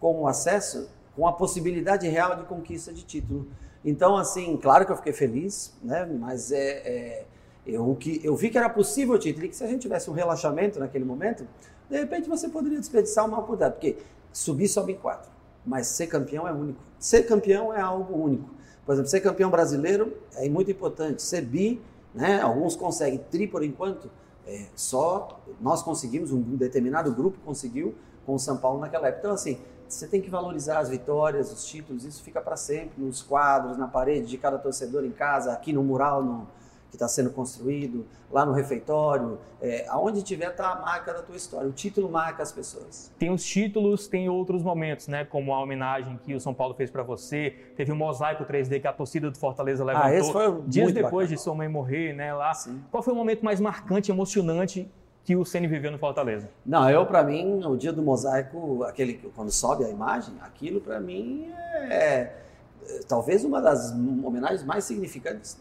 com 0.00 0.22
o 0.22 0.26
acesso, 0.26 0.88
com 1.14 1.26
a 1.26 1.32
possibilidade 1.32 2.08
real 2.08 2.34
de 2.36 2.44
conquista 2.44 2.92
de 2.92 3.04
título. 3.04 3.46
Então, 3.84 4.16
assim, 4.16 4.56
claro 4.56 4.84
que 4.84 4.92
eu 4.92 4.96
fiquei 4.96 5.12
feliz, 5.12 5.72
né? 5.82 6.04
mas 6.06 6.50
é, 6.50 6.58
é 6.58 7.24
eu, 7.66 7.94
que, 7.94 8.20
eu 8.24 8.34
vi 8.34 8.50
que 8.50 8.58
era 8.58 8.68
possível 8.68 9.14
o 9.14 9.18
título 9.18 9.46
e 9.46 9.48
que 9.48 9.56
se 9.56 9.62
a 9.62 9.66
gente 9.66 9.82
tivesse 9.82 10.10
um 10.10 10.12
relaxamento 10.12 10.78
naquele 10.78 11.04
momento, 11.04 11.46
de 11.88 11.98
repente 11.98 12.28
você 12.28 12.48
poderia 12.48 12.78
desperdiçar 12.78 13.26
uma 13.26 13.38
oportunidade, 13.38 13.74
porque 13.74 13.96
subir 14.32 14.68
sobe 14.68 14.92
em 14.92 14.96
quatro, 14.96 15.30
mas 15.64 15.86
ser 15.86 16.06
campeão 16.06 16.48
é 16.48 16.52
único. 16.52 16.80
Ser 16.98 17.22
campeão 17.24 17.72
é 17.72 17.80
algo 17.80 18.16
único. 18.16 18.48
Por 18.84 18.92
exemplo, 18.94 19.10
ser 19.10 19.20
campeão 19.20 19.50
brasileiro 19.50 20.16
é 20.34 20.48
muito 20.48 20.70
importante. 20.70 21.22
Ser 21.22 21.42
bi 21.42 21.80
né? 22.14 22.40
Alguns 22.40 22.76
conseguem 22.76 23.18
tri 23.30 23.46
por 23.46 23.62
enquanto, 23.62 24.10
é, 24.46 24.66
só 24.74 25.40
nós 25.60 25.82
conseguimos, 25.82 26.32
um 26.32 26.56
determinado 26.56 27.12
grupo 27.12 27.38
conseguiu 27.44 27.94
com 28.26 28.34
o 28.34 28.38
São 28.38 28.56
Paulo 28.56 28.80
naquela 28.80 29.08
época. 29.08 29.20
Então, 29.20 29.32
assim, 29.32 29.58
você 29.88 30.06
tem 30.06 30.20
que 30.20 30.30
valorizar 30.30 30.78
as 30.78 30.88
vitórias, 30.88 31.52
os 31.52 31.64
títulos, 31.64 32.04
isso 32.04 32.22
fica 32.22 32.40
para 32.40 32.56
sempre 32.56 33.02
nos 33.02 33.22
quadros, 33.22 33.76
na 33.76 33.88
parede 33.88 34.28
de 34.28 34.38
cada 34.38 34.58
torcedor 34.58 35.04
em 35.04 35.10
casa, 35.10 35.52
aqui 35.52 35.72
no 35.72 35.82
mural, 35.82 36.22
no, 36.22 36.46
que 36.90 36.96
está 36.96 37.08
sendo 37.08 37.30
construído, 37.30 38.04
lá 38.30 38.44
no 38.44 38.52
refeitório, 38.52 39.38
é, 39.62 39.86
aonde 39.88 40.22
tiver 40.22 40.50
está 40.50 40.72
a 40.72 40.80
marca 40.80 41.14
da 41.14 41.22
tua 41.22 41.36
história. 41.36 41.68
O 41.68 41.72
título 41.72 42.10
marca 42.10 42.42
as 42.42 42.52
pessoas. 42.52 43.12
Tem 43.18 43.30
os 43.30 43.44
títulos, 43.44 44.08
tem 44.08 44.28
outros 44.28 44.62
momentos, 44.62 45.06
né? 45.06 45.24
Como 45.24 45.54
a 45.54 45.62
homenagem 45.62 46.18
que 46.24 46.34
o 46.34 46.40
São 46.40 46.52
Paulo 46.52 46.74
fez 46.74 46.90
para 46.90 47.02
você, 47.02 47.54
teve 47.76 47.92
o 47.92 47.94
um 47.94 47.98
mosaico 47.98 48.44
3D 48.44 48.80
que 48.80 48.88
a 48.88 48.92
torcida 48.92 49.30
do 49.30 49.38
Fortaleza 49.38 49.84
levantou. 49.84 50.10
Ah, 50.10 50.14
esse 50.14 50.32
foi 50.32 50.62
dias 50.66 50.92
depois 50.92 51.12
bacana. 51.12 51.36
de 51.36 51.38
sua 51.38 51.54
mãe 51.54 51.68
morrer, 51.68 52.12
né? 52.12 52.34
Lá. 52.34 52.52
Sim. 52.52 52.82
Qual 52.90 53.02
foi 53.02 53.12
o 53.12 53.16
momento 53.16 53.44
mais 53.44 53.60
marcante, 53.60 54.10
emocionante 54.10 54.90
que 55.24 55.36
o 55.36 55.44
Ceni 55.44 55.68
viveu 55.68 55.92
no 55.92 55.98
Fortaleza? 55.98 56.48
Não, 56.66 56.90
eu 56.90 57.06
para 57.06 57.22
mim, 57.22 57.64
o 57.64 57.76
dia 57.76 57.92
do 57.92 58.02
mosaico, 58.02 58.82
aquele 58.84 59.14
quando 59.34 59.52
sobe 59.52 59.84
a 59.84 59.88
imagem, 59.88 60.34
aquilo 60.40 60.80
para 60.80 60.98
mim 60.98 61.50
é, 61.88 61.94
é 61.94 63.00
talvez 63.06 63.44
uma 63.44 63.60
das 63.60 63.92
homenagens 63.92 64.64
mais 64.64 64.84
significantes 64.84 65.58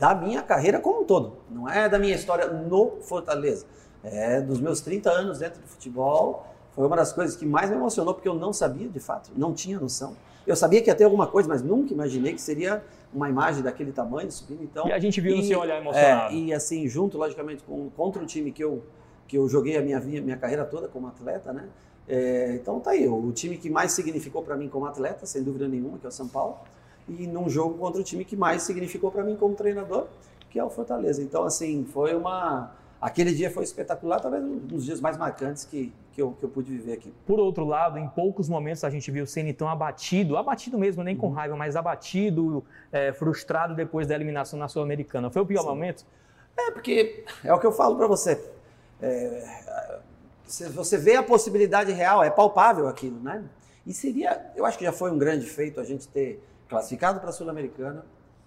da 0.00 0.14
minha 0.14 0.42
carreira 0.42 0.80
como 0.80 1.02
um 1.02 1.04
todo. 1.04 1.34
Não 1.50 1.68
é 1.68 1.86
da 1.86 1.98
minha 1.98 2.14
história 2.14 2.46
no 2.48 3.02
Fortaleza. 3.02 3.66
É 4.02 4.40
dos 4.40 4.58
meus 4.58 4.80
30 4.80 5.10
anos 5.10 5.38
dentro 5.40 5.60
do 5.60 5.68
futebol. 5.68 6.46
Foi 6.72 6.86
uma 6.86 6.96
das 6.96 7.12
coisas 7.12 7.36
que 7.36 7.44
mais 7.44 7.68
me 7.68 7.76
emocionou, 7.76 8.14
porque 8.14 8.26
eu 8.26 8.34
não 8.34 8.50
sabia 8.50 8.88
de 8.88 8.98
fato, 8.98 9.30
não 9.36 9.52
tinha 9.52 9.78
noção. 9.78 10.16
Eu 10.46 10.56
sabia 10.56 10.80
que 10.80 10.88
ia 10.88 10.94
ter 10.94 11.04
alguma 11.04 11.26
coisa, 11.26 11.46
mas 11.46 11.62
nunca 11.62 11.92
imaginei 11.92 12.32
que 12.32 12.40
seria 12.40 12.82
uma 13.12 13.28
imagem 13.28 13.62
daquele 13.62 13.92
tamanho 13.92 14.32
subindo. 14.32 14.62
Então, 14.62 14.88
e 14.88 14.92
a 14.92 14.98
gente 14.98 15.20
viu 15.20 15.34
e, 15.34 15.38
no 15.38 15.44
seu 15.44 15.60
olhar 15.60 15.78
emocionado. 15.78 16.32
É, 16.32 16.36
e 16.36 16.54
assim, 16.54 16.88
junto, 16.88 17.18
logicamente, 17.18 17.62
com, 17.62 17.90
contra 17.90 18.22
o 18.22 18.26
time 18.26 18.50
que 18.52 18.64
eu, 18.64 18.82
que 19.28 19.36
eu 19.36 19.46
joguei 19.50 19.76
a 19.76 19.82
minha, 19.82 20.00
minha 20.00 20.36
carreira 20.38 20.64
toda 20.64 20.88
como 20.88 21.08
atleta, 21.08 21.52
né? 21.52 21.68
É, 22.08 22.54
então 22.54 22.80
tá 22.80 22.92
aí, 22.92 23.06
o 23.06 23.30
time 23.32 23.58
que 23.58 23.68
mais 23.68 23.92
significou 23.92 24.42
para 24.42 24.56
mim 24.56 24.68
como 24.68 24.86
atleta, 24.86 25.26
sem 25.26 25.42
dúvida 25.42 25.68
nenhuma, 25.68 25.98
que 25.98 26.06
é 26.06 26.08
o 26.08 26.12
São 26.12 26.26
Paulo, 26.26 26.58
e 27.18 27.26
num 27.26 27.48
jogo 27.48 27.76
contra 27.78 28.00
o 28.00 28.04
time 28.04 28.24
que 28.24 28.36
mais 28.36 28.62
significou 28.62 29.10
para 29.10 29.24
mim 29.24 29.36
como 29.36 29.54
treinador, 29.54 30.06
que 30.48 30.58
é 30.58 30.64
o 30.64 30.70
Fortaleza. 30.70 31.22
Então, 31.22 31.44
assim, 31.44 31.84
foi 31.84 32.14
uma. 32.14 32.72
Aquele 33.00 33.34
dia 33.34 33.50
foi 33.50 33.64
espetacular, 33.64 34.20
talvez 34.20 34.44
um 34.44 34.58
dos 34.58 34.84
dias 34.84 35.00
mais 35.00 35.16
marcantes 35.16 35.64
que, 35.64 35.90
que, 36.12 36.20
eu, 36.20 36.32
que 36.32 36.44
eu 36.44 36.50
pude 36.50 36.70
viver 36.70 36.92
aqui. 36.92 37.12
Por 37.26 37.40
outro 37.40 37.64
lado, 37.64 37.98
em 37.98 38.06
poucos 38.06 38.46
momentos 38.46 38.84
a 38.84 38.90
gente 38.90 39.10
viu 39.10 39.24
o 39.24 39.26
Ceni 39.26 39.54
tão 39.54 39.68
abatido, 39.68 40.36
abatido 40.36 40.78
mesmo, 40.78 41.02
nem 41.02 41.16
com 41.16 41.28
uhum. 41.28 41.32
raiva, 41.32 41.56
mas 41.56 41.76
abatido, 41.76 42.62
é, 42.92 43.10
frustrado 43.12 43.74
depois 43.74 44.06
da 44.06 44.14
eliminação 44.14 44.58
na 44.58 44.68
Sul-Americana. 44.68 45.30
Foi 45.30 45.40
o 45.40 45.46
pior 45.46 45.62
Sim. 45.62 45.68
momento? 45.68 46.04
É, 46.58 46.70
porque 46.70 47.24
é 47.42 47.54
o 47.54 47.58
que 47.58 47.66
eu 47.66 47.72
falo 47.72 47.96
para 47.96 48.06
você. 48.06 48.38
É, 49.00 49.60
você 50.74 50.98
vê 50.98 51.16
a 51.16 51.22
possibilidade 51.22 51.92
real, 51.92 52.22
é 52.22 52.28
palpável 52.28 52.86
aquilo, 52.86 53.18
né? 53.18 53.42
E 53.86 53.94
seria, 53.94 54.50
eu 54.54 54.66
acho 54.66 54.76
que 54.76 54.84
já 54.84 54.92
foi 54.92 55.10
um 55.10 55.16
grande 55.16 55.46
feito 55.46 55.80
a 55.80 55.84
gente 55.84 56.06
ter 56.06 56.42
classificado 56.70 57.20
para 57.20 57.28
a 57.28 57.32
Sul-Americana, 57.32 58.06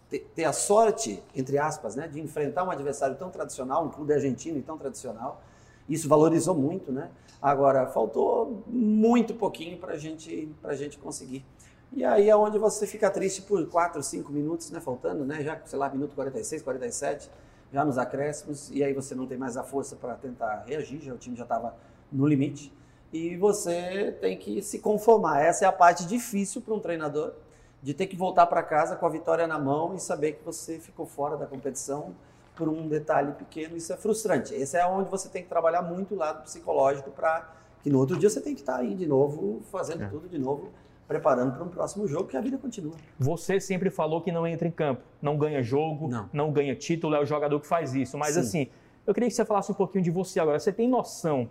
ter, 0.09 0.45
a 0.45 0.53
sorte, 0.53 1.21
entre 1.35 1.57
aspas, 1.57 1.95
né, 1.95 2.07
de 2.07 2.19
enfrentar 2.21 2.63
um 2.63 2.71
adversário 2.71 3.15
tão 3.15 3.29
tradicional, 3.29 3.85
um 3.85 3.89
clube 3.89 4.13
argentino 4.13 4.57
e 4.57 4.61
tão 4.61 4.77
tradicional. 4.77 5.41
Isso 5.89 6.07
valorizou 6.07 6.55
muito, 6.55 6.91
né? 6.91 7.09
Agora, 7.41 7.85
faltou 7.87 8.63
muito 8.67 9.33
pouquinho 9.33 9.77
para 9.77 9.97
gente, 9.97 10.49
a 10.63 10.73
gente 10.73 10.97
conseguir. 10.97 11.45
E 11.91 12.05
aí 12.05 12.29
é 12.29 12.35
onde 12.35 12.57
você 12.57 12.87
fica 12.87 13.09
triste 13.11 13.41
por 13.41 13.67
4, 13.67 14.01
5 14.01 14.31
minutos, 14.31 14.71
né, 14.71 14.79
faltando, 14.79 15.25
né, 15.25 15.43
já, 15.43 15.59
sei 15.65 15.77
lá, 15.77 15.89
minuto 15.89 16.15
46, 16.15 16.61
47, 16.61 17.29
já 17.71 17.83
nos 17.83 17.97
acréscimos, 17.97 18.71
e 18.71 18.83
aí 18.83 18.93
você 18.93 19.13
não 19.13 19.27
tem 19.27 19.37
mais 19.37 19.57
a 19.57 19.63
força 19.63 19.95
para 19.95 20.15
tentar 20.15 20.63
reagir, 20.65 21.01
já, 21.01 21.13
o 21.13 21.17
time 21.17 21.35
já 21.35 21.43
estava 21.43 21.75
no 22.11 22.25
limite 22.25 22.71
e 23.13 23.37
você 23.37 24.11
tem 24.19 24.35
que 24.35 24.61
se 24.63 24.79
conformar. 24.79 25.39
Essa 25.41 25.65
é 25.65 25.67
a 25.67 25.71
parte 25.71 26.05
difícil 26.05 26.61
para 26.61 26.73
um 26.73 26.79
treinador, 26.79 27.33
de 27.83 27.93
ter 27.93 28.07
que 28.07 28.15
voltar 28.15 28.47
para 28.47 28.63
casa 28.63 28.95
com 28.95 29.05
a 29.05 29.09
vitória 29.09 29.45
na 29.45 29.59
mão 29.59 29.93
e 29.93 29.99
saber 29.99 30.33
que 30.33 30.45
você 30.45 30.79
ficou 30.79 31.05
fora 31.05 31.35
da 31.35 31.45
competição 31.45 32.15
por 32.55 32.69
um 32.69 32.87
detalhe 32.87 33.33
pequeno. 33.33 33.75
Isso 33.75 33.91
é 33.91 33.97
frustrante. 33.97 34.53
Esse 34.53 34.77
é 34.77 34.85
onde 34.85 35.09
você 35.09 35.27
tem 35.27 35.43
que 35.43 35.49
trabalhar 35.49 35.81
muito 35.81 36.15
o 36.15 36.17
lado 36.17 36.43
psicológico 36.43 37.11
para 37.11 37.53
que 37.83 37.89
no 37.89 37.99
outro 37.99 38.17
dia 38.17 38.29
você 38.29 38.39
tem 38.39 38.55
que 38.55 38.61
estar 38.61 38.75
tá 38.75 38.79
aí 38.79 38.95
de 38.95 39.05
novo, 39.05 39.61
fazendo 39.69 40.03
é. 40.03 40.07
tudo 40.07 40.29
de 40.29 40.39
novo, 40.39 40.69
preparando 41.05 41.53
para 41.53 41.63
um 41.65 41.67
próximo 41.67 42.07
jogo, 42.07 42.29
que 42.29 42.37
a 42.37 42.41
vida 42.41 42.57
continua. 42.57 42.93
Você 43.19 43.59
sempre 43.59 43.89
falou 43.89 44.21
que 44.21 44.31
não 44.31 44.47
entra 44.47 44.65
em 44.65 44.71
campo, 44.71 45.01
não 45.21 45.37
ganha 45.37 45.61
jogo, 45.61 46.07
não, 46.07 46.29
não 46.31 46.51
ganha 46.53 46.73
título, 46.77 47.13
é 47.15 47.19
o 47.19 47.25
jogador 47.25 47.59
que 47.59 47.67
faz 47.67 47.93
isso. 47.93 48.17
Mas 48.17 48.35
Sim. 48.35 48.39
assim, 48.39 48.67
eu 49.05 49.13
queria 49.13 49.27
que 49.27 49.35
você 49.35 49.43
falasse 49.43 49.69
um 49.69 49.75
pouquinho 49.75 50.05
de 50.05 50.09
você 50.09 50.39
agora. 50.39 50.57
Você 50.57 50.71
tem 50.71 50.87
noção 50.87 51.49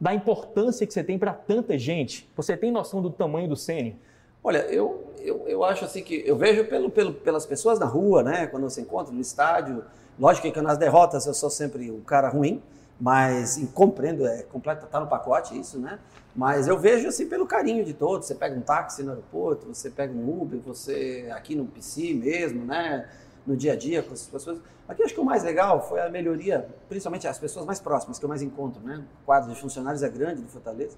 da 0.00 0.14
importância 0.14 0.86
que 0.86 0.92
você 0.92 1.02
tem 1.02 1.18
para 1.18 1.32
tanta 1.32 1.76
gente? 1.76 2.30
Você 2.36 2.56
tem 2.56 2.70
noção 2.70 3.02
do 3.02 3.10
tamanho 3.10 3.48
do 3.48 3.56
Sene? 3.56 3.98
Olha, 4.46 4.58
eu, 4.68 5.12
eu, 5.18 5.42
eu 5.48 5.64
acho 5.64 5.84
assim 5.84 6.04
que 6.04 6.22
eu 6.24 6.36
vejo 6.36 6.64
pelo, 6.66 6.88
pelo, 6.88 7.12
pelas 7.12 7.44
pessoas 7.44 7.80
na 7.80 7.86
rua, 7.86 8.22
né? 8.22 8.46
Quando 8.46 8.62
você 8.62 8.80
encontra 8.80 9.12
no 9.12 9.20
estádio. 9.20 9.82
Lógico 10.16 10.48
que 10.52 10.60
nas 10.60 10.78
derrotas 10.78 11.26
eu 11.26 11.34
sou 11.34 11.50
sempre 11.50 11.90
o 11.90 12.00
cara 12.02 12.28
ruim, 12.28 12.62
mas 13.00 13.60
compreendo, 13.74 14.24
é 14.24 14.44
completo, 14.44 14.86
tá 14.86 15.00
no 15.00 15.08
pacote 15.08 15.58
isso, 15.58 15.80
né? 15.80 15.98
Mas 16.32 16.68
eu 16.68 16.78
vejo 16.78 17.08
assim 17.08 17.28
pelo 17.28 17.44
carinho 17.44 17.84
de 17.84 17.92
todos. 17.92 18.28
Você 18.28 18.36
pega 18.36 18.56
um 18.56 18.60
táxi 18.60 19.02
no 19.02 19.10
aeroporto, 19.10 19.66
você 19.66 19.90
pega 19.90 20.12
um 20.12 20.40
Uber, 20.40 20.60
você 20.60 21.28
aqui 21.34 21.56
no 21.56 21.64
PC 21.66 22.14
mesmo, 22.14 22.64
né? 22.64 23.08
No 23.44 23.56
dia 23.56 23.72
a 23.72 23.76
dia 23.76 24.00
com 24.00 24.14
as 24.14 24.28
pessoas. 24.28 24.60
Aqui 24.88 25.02
acho 25.02 25.12
que 25.12 25.20
o 25.20 25.24
mais 25.24 25.42
legal 25.42 25.88
foi 25.88 26.00
a 26.00 26.08
melhoria, 26.08 26.68
principalmente 26.88 27.26
as 27.26 27.36
pessoas 27.36 27.66
mais 27.66 27.80
próximas 27.80 28.16
que 28.16 28.24
eu 28.24 28.28
mais 28.28 28.42
encontro, 28.42 28.80
né? 28.80 29.02
O 29.22 29.26
quadro 29.26 29.52
de 29.52 29.60
funcionários 29.60 30.04
é 30.04 30.08
grande 30.08 30.40
do 30.40 30.48
Fortaleza. 30.48 30.96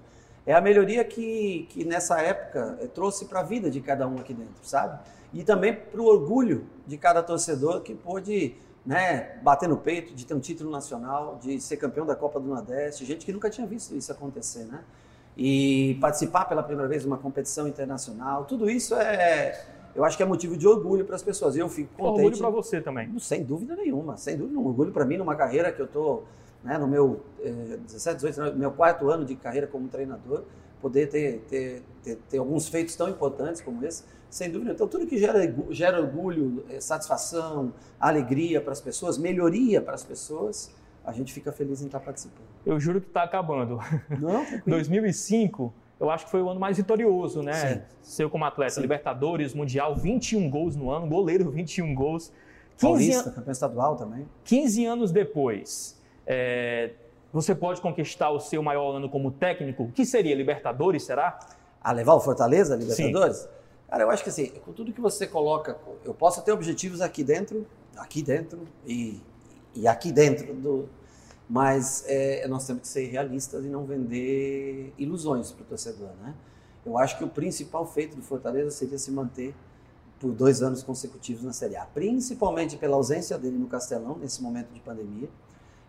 É 0.49 0.53
a 0.55 0.61
melhoria 0.61 1.05
que, 1.05 1.67
que 1.69 1.85
nessa 1.85 2.19
época 2.19 2.79
eh, 2.81 2.87
trouxe 2.87 3.25
para 3.25 3.41
a 3.41 3.43
vida 3.43 3.69
de 3.69 3.79
cada 3.79 4.07
um 4.07 4.15
aqui 4.15 4.33
dentro, 4.33 4.55
sabe? 4.63 4.99
E 5.31 5.43
também 5.43 5.75
para 5.75 6.01
o 6.01 6.05
orgulho 6.05 6.65
de 6.87 6.97
cada 6.97 7.21
torcedor 7.21 7.81
que 7.81 7.93
pôde 7.93 8.55
né, 8.83 9.37
bater 9.43 9.69
no 9.69 9.77
peito 9.77 10.11
de 10.15 10.25
ter 10.25 10.33
um 10.33 10.39
título 10.39 10.71
nacional, 10.71 11.37
de 11.39 11.61
ser 11.61 11.77
campeão 11.77 12.03
da 12.03 12.15
Copa 12.15 12.39
do 12.39 12.47
Nordeste, 12.47 13.05
gente 13.05 13.27
que 13.27 13.31
nunca 13.31 13.47
tinha 13.47 13.67
visto 13.67 13.95
isso 13.95 14.11
acontecer, 14.11 14.63
né? 14.63 14.83
E 15.37 15.99
participar 16.01 16.45
pela 16.45 16.63
primeira 16.63 16.89
vez 16.89 17.03
de 17.03 17.07
uma 17.07 17.19
competição 17.19 17.67
internacional, 17.67 18.45
tudo 18.45 18.67
isso 18.71 18.95
é, 18.95 19.63
eu 19.95 20.03
acho 20.03 20.17
que 20.17 20.23
é 20.23 20.25
motivo 20.25 20.57
de 20.57 20.67
orgulho 20.67 21.05
para 21.05 21.15
as 21.15 21.21
pessoas. 21.21 21.55
Eu 21.55 21.69
fico 21.69 21.93
contente. 21.93 22.25
Orgulho 22.25 22.37
para 22.39 22.49
você 22.49 22.81
também. 22.81 23.19
Sem 23.19 23.43
dúvida 23.43 23.75
nenhuma, 23.75 24.17
sem 24.17 24.35
dúvida 24.35 24.53
nenhuma. 24.53 24.71
Orgulho 24.71 24.91
para 24.91 25.05
mim 25.05 25.17
numa 25.17 25.35
carreira 25.35 25.71
que 25.71 25.79
eu 25.79 25.85
estou 25.85 26.25
né, 26.63 26.77
no 26.77 26.87
meu 26.87 27.21
eh, 27.41 27.77
17, 27.85 28.17
18, 28.17 28.57
meu 28.57 28.71
quarto 28.71 29.09
ano 29.09 29.25
de 29.25 29.35
carreira 29.35 29.67
como 29.67 29.87
treinador, 29.87 30.43
poder 30.81 31.07
ter, 31.07 31.39
ter, 31.49 31.83
ter, 32.03 32.17
ter, 32.29 32.37
alguns 32.37 32.67
feitos 32.67 32.95
tão 32.95 33.09
importantes 33.09 33.61
como 33.61 33.83
esse, 33.85 34.03
sem 34.29 34.49
dúvida. 34.49 34.71
Então, 34.71 34.87
tudo 34.87 35.05
que 35.05 35.17
gera, 35.17 35.53
gera 35.69 35.99
orgulho, 35.99 36.63
eh, 36.69 36.79
satisfação, 36.79 37.73
alegria 37.99 38.61
para 38.61 38.73
as 38.73 38.81
pessoas, 38.81 39.17
melhoria 39.17 39.81
para 39.81 39.95
as 39.95 40.03
pessoas, 40.03 40.73
a 41.05 41.11
gente 41.11 41.33
fica 41.33 41.51
feliz 41.51 41.81
em 41.81 41.85
estar 41.85 41.99
participando. 41.99 42.47
Eu 42.65 42.79
juro 42.79 43.01
que 43.01 43.07
está 43.07 43.23
acabando. 43.23 43.79
Não, 44.19 44.45
2005 44.67 45.73
eu 45.99 46.09
acho 46.09 46.25
que 46.25 46.31
foi 46.31 46.41
o 46.41 46.49
ano 46.49 46.59
mais 46.59 46.77
vitorioso, 46.77 47.43
né? 47.43 47.53
Sim. 47.53 47.81
Seu 48.01 48.29
como 48.29 48.45
atleta, 48.45 48.75
Sim. 48.75 48.81
Libertadores, 48.81 49.53
Mundial, 49.53 49.95
21 49.95 50.49
gols 50.49 50.75
no 50.75 50.89
ano, 50.89 51.07
goleiro 51.07 51.49
21 51.51 51.93
gols. 51.93 52.31
15 52.77 52.79
Paulista, 52.79 53.29
an... 53.29 53.33
campeão 53.33 53.51
estadual 53.51 53.95
também. 53.97 54.25
15 54.45 54.85
anos 54.85 55.11
depois, 55.11 55.98
é... 56.29 56.91
você 57.33 57.55
pode 57.55 57.81
conquistar 57.81 58.29
o 58.29 58.39
seu 58.39 58.61
maior 58.61 58.95
ano 58.95 59.09
como 59.09 59.31
técnico? 59.31 59.91
Que 59.93 60.05
seria 60.05 60.35
Libertadores, 60.35 61.03
será? 61.03 61.39
A 61.81 61.91
levar 61.91 62.13
o 62.13 62.19
Fortaleza, 62.19 62.75
Libertadores? 62.75 63.37
Sim. 63.37 63.47
Cara, 63.89 64.03
eu 64.03 64.11
acho 64.11 64.23
que 64.23 64.29
assim, 64.29 64.47
com 64.63 64.71
tudo 64.71 64.93
que 64.93 65.01
você 65.01 65.25
coloca, 65.25 65.75
eu 66.05 66.13
posso 66.13 66.43
ter 66.43 66.51
objetivos 66.51 67.01
aqui 67.01 67.23
dentro, 67.23 67.65
aqui 67.97 68.21
dentro 68.21 68.59
e, 68.85 69.19
e 69.73 69.87
aqui 69.87 70.11
dentro 70.11 70.53
do, 70.53 70.87
mas 71.49 72.03
é, 72.07 72.47
nós 72.47 72.67
temos 72.67 72.83
que 72.83 72.87
ser 72.87 73.07
realistas 73.07 73.65
e 73.65 73.67
não 73.67 73.83
vender 73.83 74.93
ilusões 74.99 75.51
para 75.51 75.63
o 75.63 75.65
torcedor. 75.65 76.09
Né? 76.21 76.35
Eu 76.85 76.95
acho 76.99 77.17
que 77.17 77.23
o 77.23 77.27
principal 77.27 77.85
feito 77.87 78.15
do 78.15 78.21
Fortaleza 78.21 78.69
seria 78.69 78.99
se 78.99 79.11
manter 79.11 79.55
por 80.19 80.31
dois 80.31 80.61
anos 80.61 80.83
consecutivos 80.83 81.43
na 81.43 81.53
Série 81.53 81.75
A, 81.75 81.85
principalmente 81.85 82.77
pela 82.77 82.95
ausência 82.95 83.37
dele 83.37 83.57
no 83.57 83.67
Castelão, 83.67 84.17
nesse 84.17 84.43
momento 84.43 84.71
de 84.71 84.79
pandemia, 84.81 85.29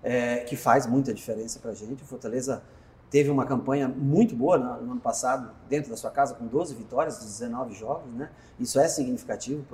é, 0.03 0.39
que 0.39 0.57
faz 0.57 0.87
muita 0.87 1.13
diferença 1.13 1.59
para 1.59 1.71
a 1.71 1.75
gente. 1.75 2.03
O 2.03 2.07
Fortaleza 2.07 2.63
teve 3.11 3.31
uma 3.31 3.45
campanha 3.45 3.89
muito 3.89 4.35
boa 4.35 4.59
no, 4.59 4.83
no, 4.83 4.93
ano 4.93 5.01
passado, 5.01 5.51
dentro 5.69 5.91
da 5.91 5.97
sua 5.97 6.11
casa, 6.11 6.35
com 6.35 6.47
12 6.47 6.75
vitórias 6.75 7.19
de 7.21 7.27
19 7.27 7.75
jogos. 7.75 8.13
Né? 8.13 8.31
Isso 8.59 8.79
é 8.79 8.89
significativo 8.89 9.65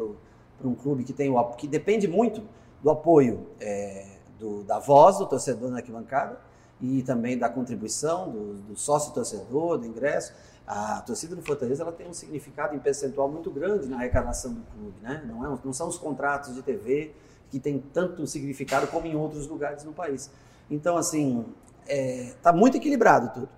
para 0.59 0.69
um 0.69 0.75
clube 0.75 1.05
que, 1.05 1.13
tem 1.13 1.31
o, 1.31 1.45
que 1.55 1.67
depende 1.67 2.09
muito 2.09 2.43
do 2.83 2.91
apoio. 2.91 3.47
É, 3.61 4.17
do, 4.39 4.63
da 4.65 4.79
voz 4.79 5.19
do 5.19 5.27
torcedor 5.27 5.71
na 5.71 5.79
arquibancada 5.79 6.39
e 6.81 7.03
também 7.03 7.39
da 7.39 7.49
contribuição 7.49 8.31
do, 8.31 8.55
do 8.55 8.77
sócio 8.77 9.13
torcedor, 9.13 9.79
do 9.79 9.87
ingresso. 9.87 10.33
A 10.67 11.01
torcida 11.01 11.35
do 11.35 11.43
Fortaleza 11.43 11.83
ela 11.83 11.93
tem 11.93 12.09
um 12.09 12.13
significado 12.13 12.75
em 12.75 12.79
percentual 12.79 13.29
muito 13.31 13.51
grande 13.51 13.89
na 13.89 13.97
arrecadação 13.97 14.53
do 14.53 14.63
clube, 14.63 14.97
né? 15.01 15.25
Não, 15.27 15.45
é, 15.45 15.59
não 15.65 15.73
são 15.73 15.89
os 15.89 15.97
contratos 15.97 16.55
de 16.55 16.63
TV 16.63 17.15
que 17.51 17.59
tem 17.59 17.79
tanto 17.79 18.27
significado 18.27 18.87
como 18.89 19.07
em 19.07 19.17
outros 19.17 19.47
lugares 19.47 19.85
no 19.85 19.93
país. 19.93 20.31
Então, 20.71 20.97
assim, 20.97 21.45
está 21.83 21.95
é, 21.95 22.35
tá 22.43 22.53
muito 22.53 22.77
equilibrado 22.77 23.33
tudo. 23.33 23.49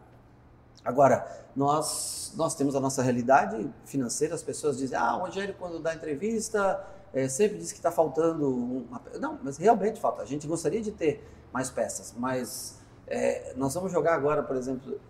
Agora, 0.84 1.26
nós, 1.54 2.32
nós 2.36 2.54
temos 2.54 2.74
a 2.76 2.80
nossa 2.80 3.02
realidade 3.02 3.68
financeira, 3.84 4.34
as 4.34 4.42
pessoas 4.42 4.78
dizem, 4.78 4.96
ah, 4.98 5.16
o 5.16 5.20
Rogério, 5.20 5.54
quando 5.58 5.80
dá 5.80 5.94
entrevista, 5.94 6.84
é, 7.12 7.28
sempre 7.28 7.58
diz 7.58 7.72
que 7.72 7.78
está 7.78 7.90
faltando. 7.90 8.48
Uma... 8.48 9.00
Não, 9.18 9.38
mas 9.42 9.56
realmente 9.56 10.00
falta. 10.00 10.22
A 10.22 10.26
gente 10.26 10.46
gostaria 10.46 10.80
de 10.80 10.92
ter 10.92 11.26
mais 11.52 11.70
peças, 11.70 12.14
mas 12.16 12.78
é, 13.06 13.54
nós 13.56 13.74
vamos 13.74 13.90
jogar 13.90 14.14
agora, 14.14 14.42
por 14.42 14.56
exemplo, 14.56 15.00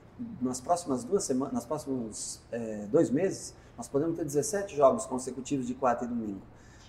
nas 0.41 0.61
próximas 0.61 1.05
duas 1.05 1.25
semanas, 1.25 1.55
nos 1.55 1.67
próximos 1.67 2.41
é, 2.51 2.87
dois 2.87 3.11
meses, 3.11 3.55
nós 3.77 3.89
podemos 3.89 4.17
ter 4.17 4.25
17 4.25 4.77
jogos 4.77 5.07
consecutivos 5.07 5.67
de 5.67 5.75
quarta 5.75 6.05
e 6.05 6.09
domingo. 6.09 6.41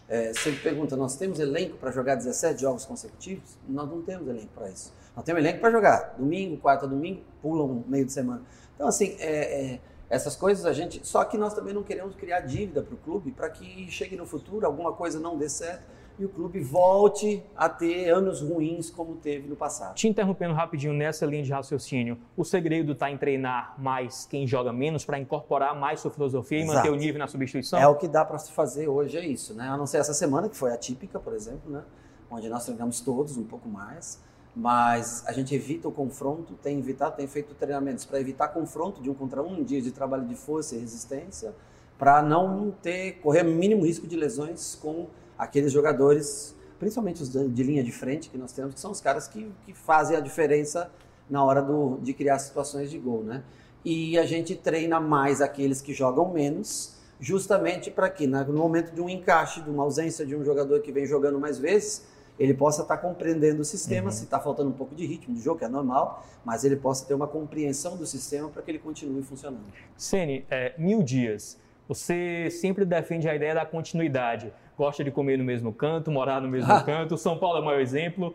É, 0.10 0.34
você 0.34 0.52
pergunta, 0.54 0.98
nós 0.98 1.16
temos 1.16 1.40
elenco 1.40 1.78
para 1.78 1.92
jogar 1.92 2.16
17 2.16 2.62
jogos 2.62 2.84
consecutivos? 2.84 3.58
Nós 3.68 3.88
não 3.88 4.02
temos 4.02 4.28
elenco 4.28 4.50
para 4.56 4.68
isso. 4.70 4.92
Nós 5.16 5.24
temos 5.24 5.40
elenco 5.40 5.60
para 5.60 5.70
jogar 5.70 6.16
domingo, 6.18 6.58
quarta, 6.58 6.88
domingo, 6.88 7.22
pulam 7.42 7.84
meio 7.88 8.06
de 8.06 8.12
semana. 8.12 8.42
Então, 8.74 8.88
assim, 8.88 9.16
é, 9.20 9.74
é, 9.74 9.80
essas 10.10 10.36
coisas 10.36 10.66
a 10.66 10.74
gente. 10.74 11.06
Só 11.06 11.24
que 11.24 11.38
nós 11.38 11.54
também 11.54 11.76
não 11.76 11.84
queremos 11.84 12.16
criar 12.16 12.40
dívida 12.40 12.82
para 12.82 12.96
o 12.96 12.98
clube 12.98 13.32
para 13.32 13.50
que 13.52 13.90
chegue 13.92 14.16
no 14.16 14.26
futuro, 14.26 14.66
alguma 14.66 14.94
coisa 14.94 15.20
não 15.20 15.38
dê 15.38 15.48
certo 15.48 15.99
e 16.20 16.26
o 16.26 16.30
clube 16.30 16.60
volte 16.60 17.42
a 17.56 17.70
ter 17.70 18.10
anos 18.10 18.42
ruins 18.42 18.90
como 18.90 19.16
teve 19.16 19.48
no 19.48 19.56
passado. 19.56 19.96
Te 19.96 20.08
interrompendo 20.08 20.54
rapidinho 20.54 20.94
nessa 20.94 21.26
linha 21.26 21.44
de 21.44 21.52
raciocínio, 21.52 22.18
o 22.36 22.44
segredo 22.44 22.92
está 22.92 23.10
em 23.10 23.18
treinar 23.18 23.74
mais 23.78 24.26
quem 24.26 24.46
joga 24.46 24.74
menos 24.74 25.06
para 25.06 25.18
incorporar 25.18 25.74
mais 25.74 26.02
sua 26.02 26.12
filosofia 26.12 26.60
Exato. 26.60 26.74
e 26.74 26.76
manter 26.76 26.90
o 26.92 26.96
nível 26.96 27.20
na 27.20 27.28
substituição? 27.28 27.80
É 27.80 27.88
o 27.88 27.96
que 27.96 28.08
dá 28.08 28.26
para 28.26 28.38
se 28.38 28.52
fazer 28.52 28.90
hoje, 28.90 29.18
é 29.18 29.26
isso, 29.26 29.54
né? 29.54 29.70
A 29.70 29.78
não 29.78 29.88
ser 29.88 30.00
essa 30.00 30.14
semana, 30.14 30.50
que 30.50 30.58
foi 30.58 30.74
atípica, 30.74 31.18
por 31.20 31.34
exemplo, 31.34 31.72
né? 31.72 31.84
Onde 32.30 32.50
nós 32.50 32.66
treinamos 32.66 33.00
todos 33.00 33.38
um 33.38 33.46
pouco 33.46 33.70
mais, 33.70 34.22
mas 34.54 35.24
a 35.26 35.32
gente 35.32 35.56
evita 35.56 35.88
o 35.88 35.92
confronto, 35.92 36.54
tem 36.56 36.78
evitado, 36.80 37.16
tem 37.16 37.28
feito 37.28 37.56
treinamentos 37.56 38.04
para 38.04 38.20
evitar 38.20 38.50
confronto 38.50 39.02
de 39.02 39.10
um 39.10 39.14
contra 39.14 39.42
um, 39.42 39.64
dias 39.64 39.86
de 39.86 39.92
trabalho 39.92 40.28
de 40.28 40.36
força 40.36 40.76
e 40.76 40.80
resistência, 40.80 41.54
para 41.98 42.22
não 42.22 42.72
ter, 42.72 43.20
correr 43.22 43.44
mínimo 43.44 43.86
risco 43.86 44.06
de 44.06 44.16
lesões 44.18 44.76
com 44.76 45.08
aqueles 45.40 45.72
jogadores, 45.72 46.54
principalmente 46.78 47.24
os 47.24 47.30
de 47.30 47.64
linha 47.64 47.82
de 47.82 47.94
frente 47.94 48.30
que 48.30 48.38
nós 48.38 48.52
temos, 48.52 48.74
que 48.74 48.80
são 48.80 48.92
os 48.92 49.00
caras 49.00 49.26
que, 49.26 49.50
que 49.66 49.74
fazem 49.74 50.18
a 50.18 50.20
diferença 50.20 50.92
na 51.30 51.42
hora 51.42 51.62
do, 51.62 51.98
de 52.02 52.14
criar 52.14 52.38
situações 52.40 52.92
de 52.92 53.00
gol, 53.00 53.24
né? 53.24 53.42
E 53.86 54.20
a 54.20 54.26
gente 54.26 54.56
treina 54.56 55.00
mais 55.00 55.40
aqueles 55.40 55.82
que 55.82 55.94
jogam 55.94 56.34
menos, 56.34 56.98
justamente 57.20 57.90
para 57.90 58.10
que 58.10 58.28
no 58.28 58.54
momento 58.54 58.94
de 58.94 59.00
um 59.00 59.08
encaixe, 59.08 59.62
de 59.62 59.70
uma 59.70 59.84
ausência 59.84 60.26
de 60.26 60.36
um 60.36 60.44
jogador 60.44 60.82
que 60.82 60.92
vem 60.92 61.06
jogando 61.06 61.40
mais 61.40 61.58
vezes, 61.58 62.06
ele 62.38 62.54
possa 62.54 62.82
estar 62.82 62.98
tá 62.98 63.02
compreendendo 63.02 63.62
o 63.62 63.66
sistema, 63.66 64.08
uhum. 64.08 64.12
se 64.12 64.24
está 64.24 64.40
faltando 64.40 64.70
um 64.70 64.74
pouco 64.74 64.96
de 64.96 65.06
ritmo 65.06 65.36
de 65.36 65.42
jogo, 65.42 65.60
que 65.60 65.66
é 65.66 65.70
normal, 65.70 66.26
mas 66.44 66.64
ele 66.66 66.76
possa 66.76 67.06
ter 67.06 67.14
uma 67.14 67.28
compreensão 67.28 67.96
do 67.96 68.06
sistema 68.06 68.50
para 68.50 68.62
que 68.62 68.72
ele 68.72 68.80
continue 68.80 69.22
funcionando. 69.24 69.64
Sene, 69.96 70.46
é, 70.50 70.74
mil 70.78 71.04
dias, 71.04 71.58
você 71.88 72.50
sempre 72.50 72.86
defende 72.86 73.28
a 73.28 73.36
ideia 73.36 73.56
da 73.56 73.66
continuidade 73.66 74.54
gosta 74.80 75.04
de 75.04 75.12
comer 75.12 75.38
no 75.38 75.44
mesmo 75.44 75.74
canto, 75.74 76.10
morar 76.10 76.42
no 76.42 76.48
mesmo 76.48 76.72
ah. 76.72 76.82
canto. 76.82 77.18
São 77.18 77.38
Paulo 77.38 77.58
é 77.58 77.62
o 77.62 77.66
maior 77.66 77.82
exemplo. 77.82 78.34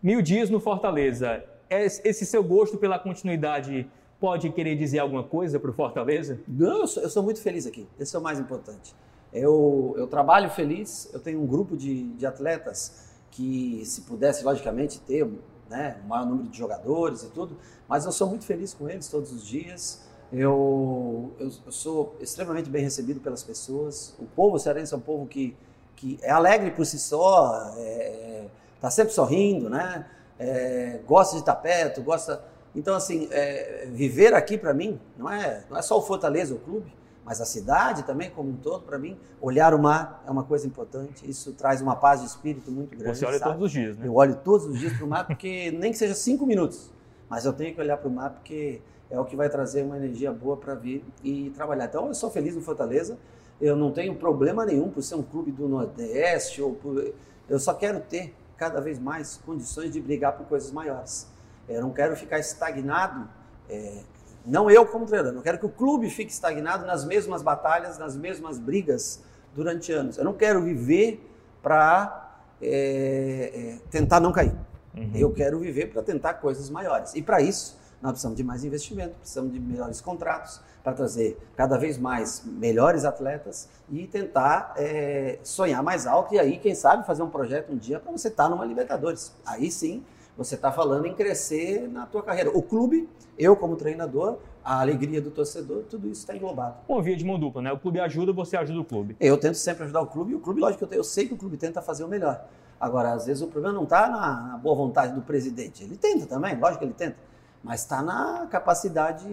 Mil 0.00 0.22
dias 0.22 0.48
no 0.48 0.60
Fortaleza. 0.60 1.44
Esse 1.68 2.24
seu 2.24 2.44
gosto 2.44 2.78
pela 2.78 3.00
continuidade 3.00 3.90
pode 4.20 4.48
querer 4.50 4.76
dizer 4.76 5.00
alguma 5.00 5.24
coisa 5.24 5.58
para 5.58 5.70
o 5.70 5.72
Fortaleza? 5.72 6.38
Não, 6.46 6.82
eu 6.82 6.86
sou, 6.86 7.02
eu 7.02 7.10
sou, 7.10 7.22
muito 7.24 7.40
feliz 7.40 7.66
aqui. 7.66 7.88
Esse 7.98 8.14
é 8.14 8.18
o 8.18 8.22
mais 8.22 8.38
importante. 8.38 8.94
Eu, 9.32 9.94
eu 9.96 10.06
trabalho 10.06 10.48
feliz, 10.50 11.10
eu 11.12 11.18
tenho 11.18 11.42
um 11.42 11.46
grupo 11.46 11.76
de, 11.76 12.12
de 12.12 12.24
atletas 12.26 13.10
que, 13.32 13.82
se 13.84 14.02
pudesse, 14.02 14.44
logicamente, 14.44 15.00
ter 15.00 15.28
né, 15.68 15.96
um 16.04 16.08
maior 16.08 16.26
número 16.26 16.48
de 16.48 16.56
jogadores 16.56 17.24
e 17.24 17.30
tudo, 17.30 17.56
mas 17.88 18.04
eu 18.04 18.12
sou 18.12 18.28
muito 18.28 18.44
feliz 18.44 18.72
com 18.72 18.88
eles 18.88 19.08
todos 19.08 19.32
os 19.32 19.44
dias. 19.44 20.08
Eu, 20.32 21.32
eu, 21.40 21.50
eu 21.66 21.72
sou 21.72 22.16
extremamente 22.20 22.70
bem 22.70 22.84
recebido 22.84 23.18
pelas 23.18 23.42
pessoas. 23.42 24.14
O 24.20 24.26
povo 24.26 24.58
cearense 24.60 24.94
é 24.94 24.96
um 24.96 25.00
povo 25.00 25.26
que 25.26 25.56
que 26.02 26.18
é 26.20 26.32
alegre 26.32 26.72
por 26.72 26.84
si 26.84 26.98
só, 26.98 27.68
está 27.68 27.80
é, 27.80 28.46
tá 28.80 28.90
sempre 28.90 29.12
sorrindo, 29.12 29.70
né? 29.70 30.04
É, 30.36 30.98
gosta 31.06 31.36
de 31.36 31.42
estar 31.42 31.54
perto, 31.54 32.02
gosta. 32.02 32.42
Então, 32.74 32.96
assim, 32.96 33.28
é, 33.30 33.86
viver 33.88 34.34
aqui 34.34 34.58
para 34.58 34.74
mim 34.74 35.00
não 35.16 35.30
é, 35.30 35.62
não 35.70 35.78
é 35.78 35.82
só 35.82 35.96
o 35.96 36.02
Fortaleza, 36.02 36.54
o 36.54 36.58
clube, 36.58 36.92
mas 37.24 37.40
a 37.40 37.44
cidade 37.44 38.02
também, 38.02 38.30
como 38.30 38.50
um 38.50 38.56
todo, 38.56 38.82
para 38.82 38.98
mim, 38.98 39.16
olhar 39.40 39.72
o 39.74 39.78
mar 39.78 40.24
é 40.26 40.30
uma 40.30 40.42
coisa 40.42 40.66
importante. 40.66 41.28
Isso 41.30 41.52
traz 41.52 41.80
uma 41.80 41.94
paz 41.94 42.20
de 42.20 42.26
espírito 42.26 42.72
muito 42.72 42.98
grande. 42.98 43.18
Você 43.18 43.24
olha 43.24 43.38
sabe? 43.38 43.52
todos 43.52 43.66
os 43.66 43.72
dias, 43.72 43.96
né? 43.96 44.08
Eu 44.08 44.16
olho 44.16 44.34
todos 44.34 44.66
os 44.66 44.80
dias 44.80 44.94
para 44.94 45.06
o 45.06 45.08
mar, 45.08 45.24
porque 45.24 45.70
nem 45.70 45.92
que 45.92 45.98
seja 45.98 46.14
cinco 46.16 46.44
minutos, 46.44 46.90
mas 47.28 47.44
eu 47.44 47.52
tenho 47.52 47.72
que 47.72 47.80
olhar 47.80 47.96
para 47.96 48.08
o 48.08 48.12
mar 48.12 48.30
porque 48.30 48.80
é 49.08 49.20
o 49.20 49.24
que 49.24 49.36
vai 49.36 49.48
trazer 49.48 49.84
uma 49.84 49.96
energia 49.96 50.32
boa 50.32 50.56
para 50.56 50.74
vir 50.74 51.04
e 51.22 51.50
trabalhar. 51.50 51.84
Então, 51.84 52.08
eu 52.08 52.14
sou 52.14 52.28
feliz 52.28 52.56
no 52.56 52.60
Fortaleza. 52.60 53.16
Eu 53.60 53.76
não 53.76 53.92
tenho 53.92 54.14
problema 54.14 54.64
nenhum 54.64 54.90
por 54.90 55.02
ser 55.02 55.14
um 55.14 55.22
clube 55.22 55.52
do 55.52 55.68
Nordeste 55.68 56.60
ou 56.60 56.74
por... 56.74 57.12
eu 57.48 57.58
só 57.58 57.74
quero 57.74 58.00
ter 58.00 58.34
cada 58.56 58.80
vez 58.80 58.98
mais 58.98 59.36
condições 59.44 59.90
de 59.90 60.00
brigar 60.00 60.36
por 60.36 60.46
coisas 60.46 60.70
maiores. 60.70 61.28
Eu 61.68 61.80
não 61.80 61.90
quero 61.90 62.16
ficar 62.16 62.38
estagnado, 62.38 63.28
é... 63.68 64.00
não 64.44 64.70
eu 64.70 64.86
como 64.86 65.06
treinador, 65.06 65.32
não 65.32 65.42
quero 65.42 65.58
que 65.58 65.66
o 65.66 65.68
clube 65.68 66.10
fique 66.10 66.32
estagnado 66.32 66.84
nas 66.86 67.04
mesmas 67.04 67.42
batalhas, 67.42 67.98
nas 67.98 68.16
mesmas 68.16 68.58
brigas 68.58 69.22
durante 69.54 69.92
anos. 69.92 70.18
Eu 70.18 70.24
não 70.24 70.32
quero 70.32 70.62
viver 70.62 71.24
para 71.62 72.38
é... 72.60 73.50
é, 73.54 73.78
tentar 73.90 74.20
não 74.20 74.32
cair. 74.32 74.54
Uhum. 74.96 75.12
Eu 75.14 75.32
quero 75.32 75.58
viver 75.58 75.86
para 75.92 76.02
tentar 76.02 76.34
coisas 76.34 76.68
maiores. 76.68 77.14
E 77.14 77.22
para 77.22 77.40
isso, 77.40 77.78
nós 78.02 78.12
precisamos 78.12 78.36
de 78.36 78.42
mais 78.42 78.64
investimento, 78.64 79.14
precisamos 79.20 79.52
de 79.52 79.60
melhores 79.60 80.00
contratos 80.00 80.60
para 80.82 80.92
trazer 80.92 81.38
cada 81.56 81.78
vez 81.78 81.96
mais 81.96 82.42
melhores 82.44 83.04
atletas 83.04 83.68
e 83.88 84.08
tentar 84.08 84.74
é, 84.76 85.38
sonhar 85.44 85.82
mais 85.82 86.06
alto 86.06 86.34
e 86.34 86.38
aí, 86.40 86.58
quem 86.58 86.74
sabe, 86.74 87.06
fazer 87.06 87.22
um 87.22 87.30
projeto 87.30 87.72
um 87.72 87.76
dia 87.76 88.00
para 88.00 88.10
você 88.10 88.26
estar 88.26 88.44
tá 88.44 88.50
numa 88.50 88.64
Libertadores. 88.64 89.32
Aí 89.46 89.70
sim, 89.70 90.02
você 90.36 90.56
está 90.56 90.72
falando 90.72 91.06
em 91.06 91.14
crescer 91.14 91.88
na 91.88 92.04
tua 92.04 92.22
carreira. 92.22 92.50
O 92.50 92.60
clube, 92.60 93.08
eu 93.38 93.54
como 93.54 93.76
treinador, 93.76 94.38
a 94.64 94.80
alegria 94.80 95.20
do 95.20 95.30
torcedor, 95.30 95.84
tudo 95.88 96.08
isso 96.08 96.22
está 96.22 96.34
englobado. 96.34 96.76
Uma 96.88 97.00
via 97.00 97.16
de 97.16 97.24
mão 97.24 97.38
dupla, 97.38 97.62
né? 97.62 97.72
O 97.72 97.78
clube 97.78 98.00
ajuda, 98.00 98.32
você 98.32 98.56
ajuda 98.56 98.80
o 98.80 98.84
clube. 98.84 99.16
Eu 99.20 99.38
tento 99.38 99.56
sempre 99.56 99.84
ajudar 99.84 100.00
o 100.00 100.06
clube 100.06 100.32
e 100.32 100.34
o 100.34 100.40
clube, 100.40 100.60
lógico, 100.60 100.84
eu, 100.84 100.88
eu 100.90 101.04
sei 101.04 101.28
que 101.28 101.34
o 101.34 101.36
clube 101.36 101.56
tenta 101.56 101.80
fazer 101.80 102.02
o 102.02 102.08
melhor. 102.08 102.44
Agora, 102.80 103.12
às 103.12 103.26
vezes 103.26 103.42
o 103.42 103.46
problema 103.46 103.76
não 103.76 103.84
está 103.84 104.08
na, 104.08 104.48
na 104.48 104.56
boa 104.56 104.74
vontade 104.74 105.14
do 105.14 105.22
presidente. 105.22 105.84
Ele 105.84 105.96
tenta 105.96 106.26
também, 106.26 106.58
lógico 106.58 106.80
que 106.80 106.84
ele 106.86 106.94
tenta 106.94 107.16
mas 107.62 107.80
está 107.80 108.02
na 108.02 108.46
capacidade 108.50 109.24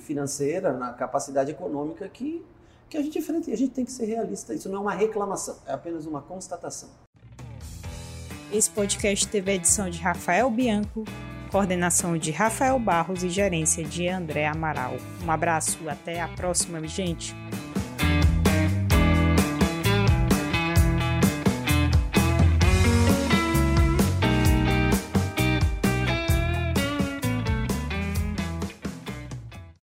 financeira, 0.00 0.72
na 0.72 0.92
capacidade 0.92 1.50
econômica 1.50 2.08
que, 2.08 2.44
que 2.88 2.96
a 2.96 3.02
gente 3.02 3.18
enfrenta. 3.18 3.50
E 3.50 3.52
a 3.52 3.56
gente 3.56 3.72
tem 3.72 3.84
que 3.84 3.92
ser 3.92 4.06
realista. 4.06 4.52
Isso 4.54 4.68
não 4.68 4.78
é 4.78 4.80
uma 4.80 4.94
reclamação, 4.94 5.56
é 5.66 5.72
apenas 5.72 6.06
uma 6.06 6.20
constatação. 6.20 6.90
Esse 8.52 8.68
podcast 8.70 9.28
teve 9.28 9.52
a 9.52 9.54
edição 9.54 9.88
de 9.88 10.00
Rafael 10.00 10.50
Bianco, 10.50 11.04
coordenação 11.50 12.18
de 12.18 12.30
Rafael 12.30 12.78
Barros 12.78 13.22
e 13.22 13.28
gerência 13.28 13.84
de 13.84 14.08
André 14.08 14.46
Amaral. 14.46 14.96
Um 15.24 15.30
abraço, 15.30 15.88
até 15.88 16.20
a 16.20 16.28
próxima, 16.28 16.84
gente. 16.86 17.34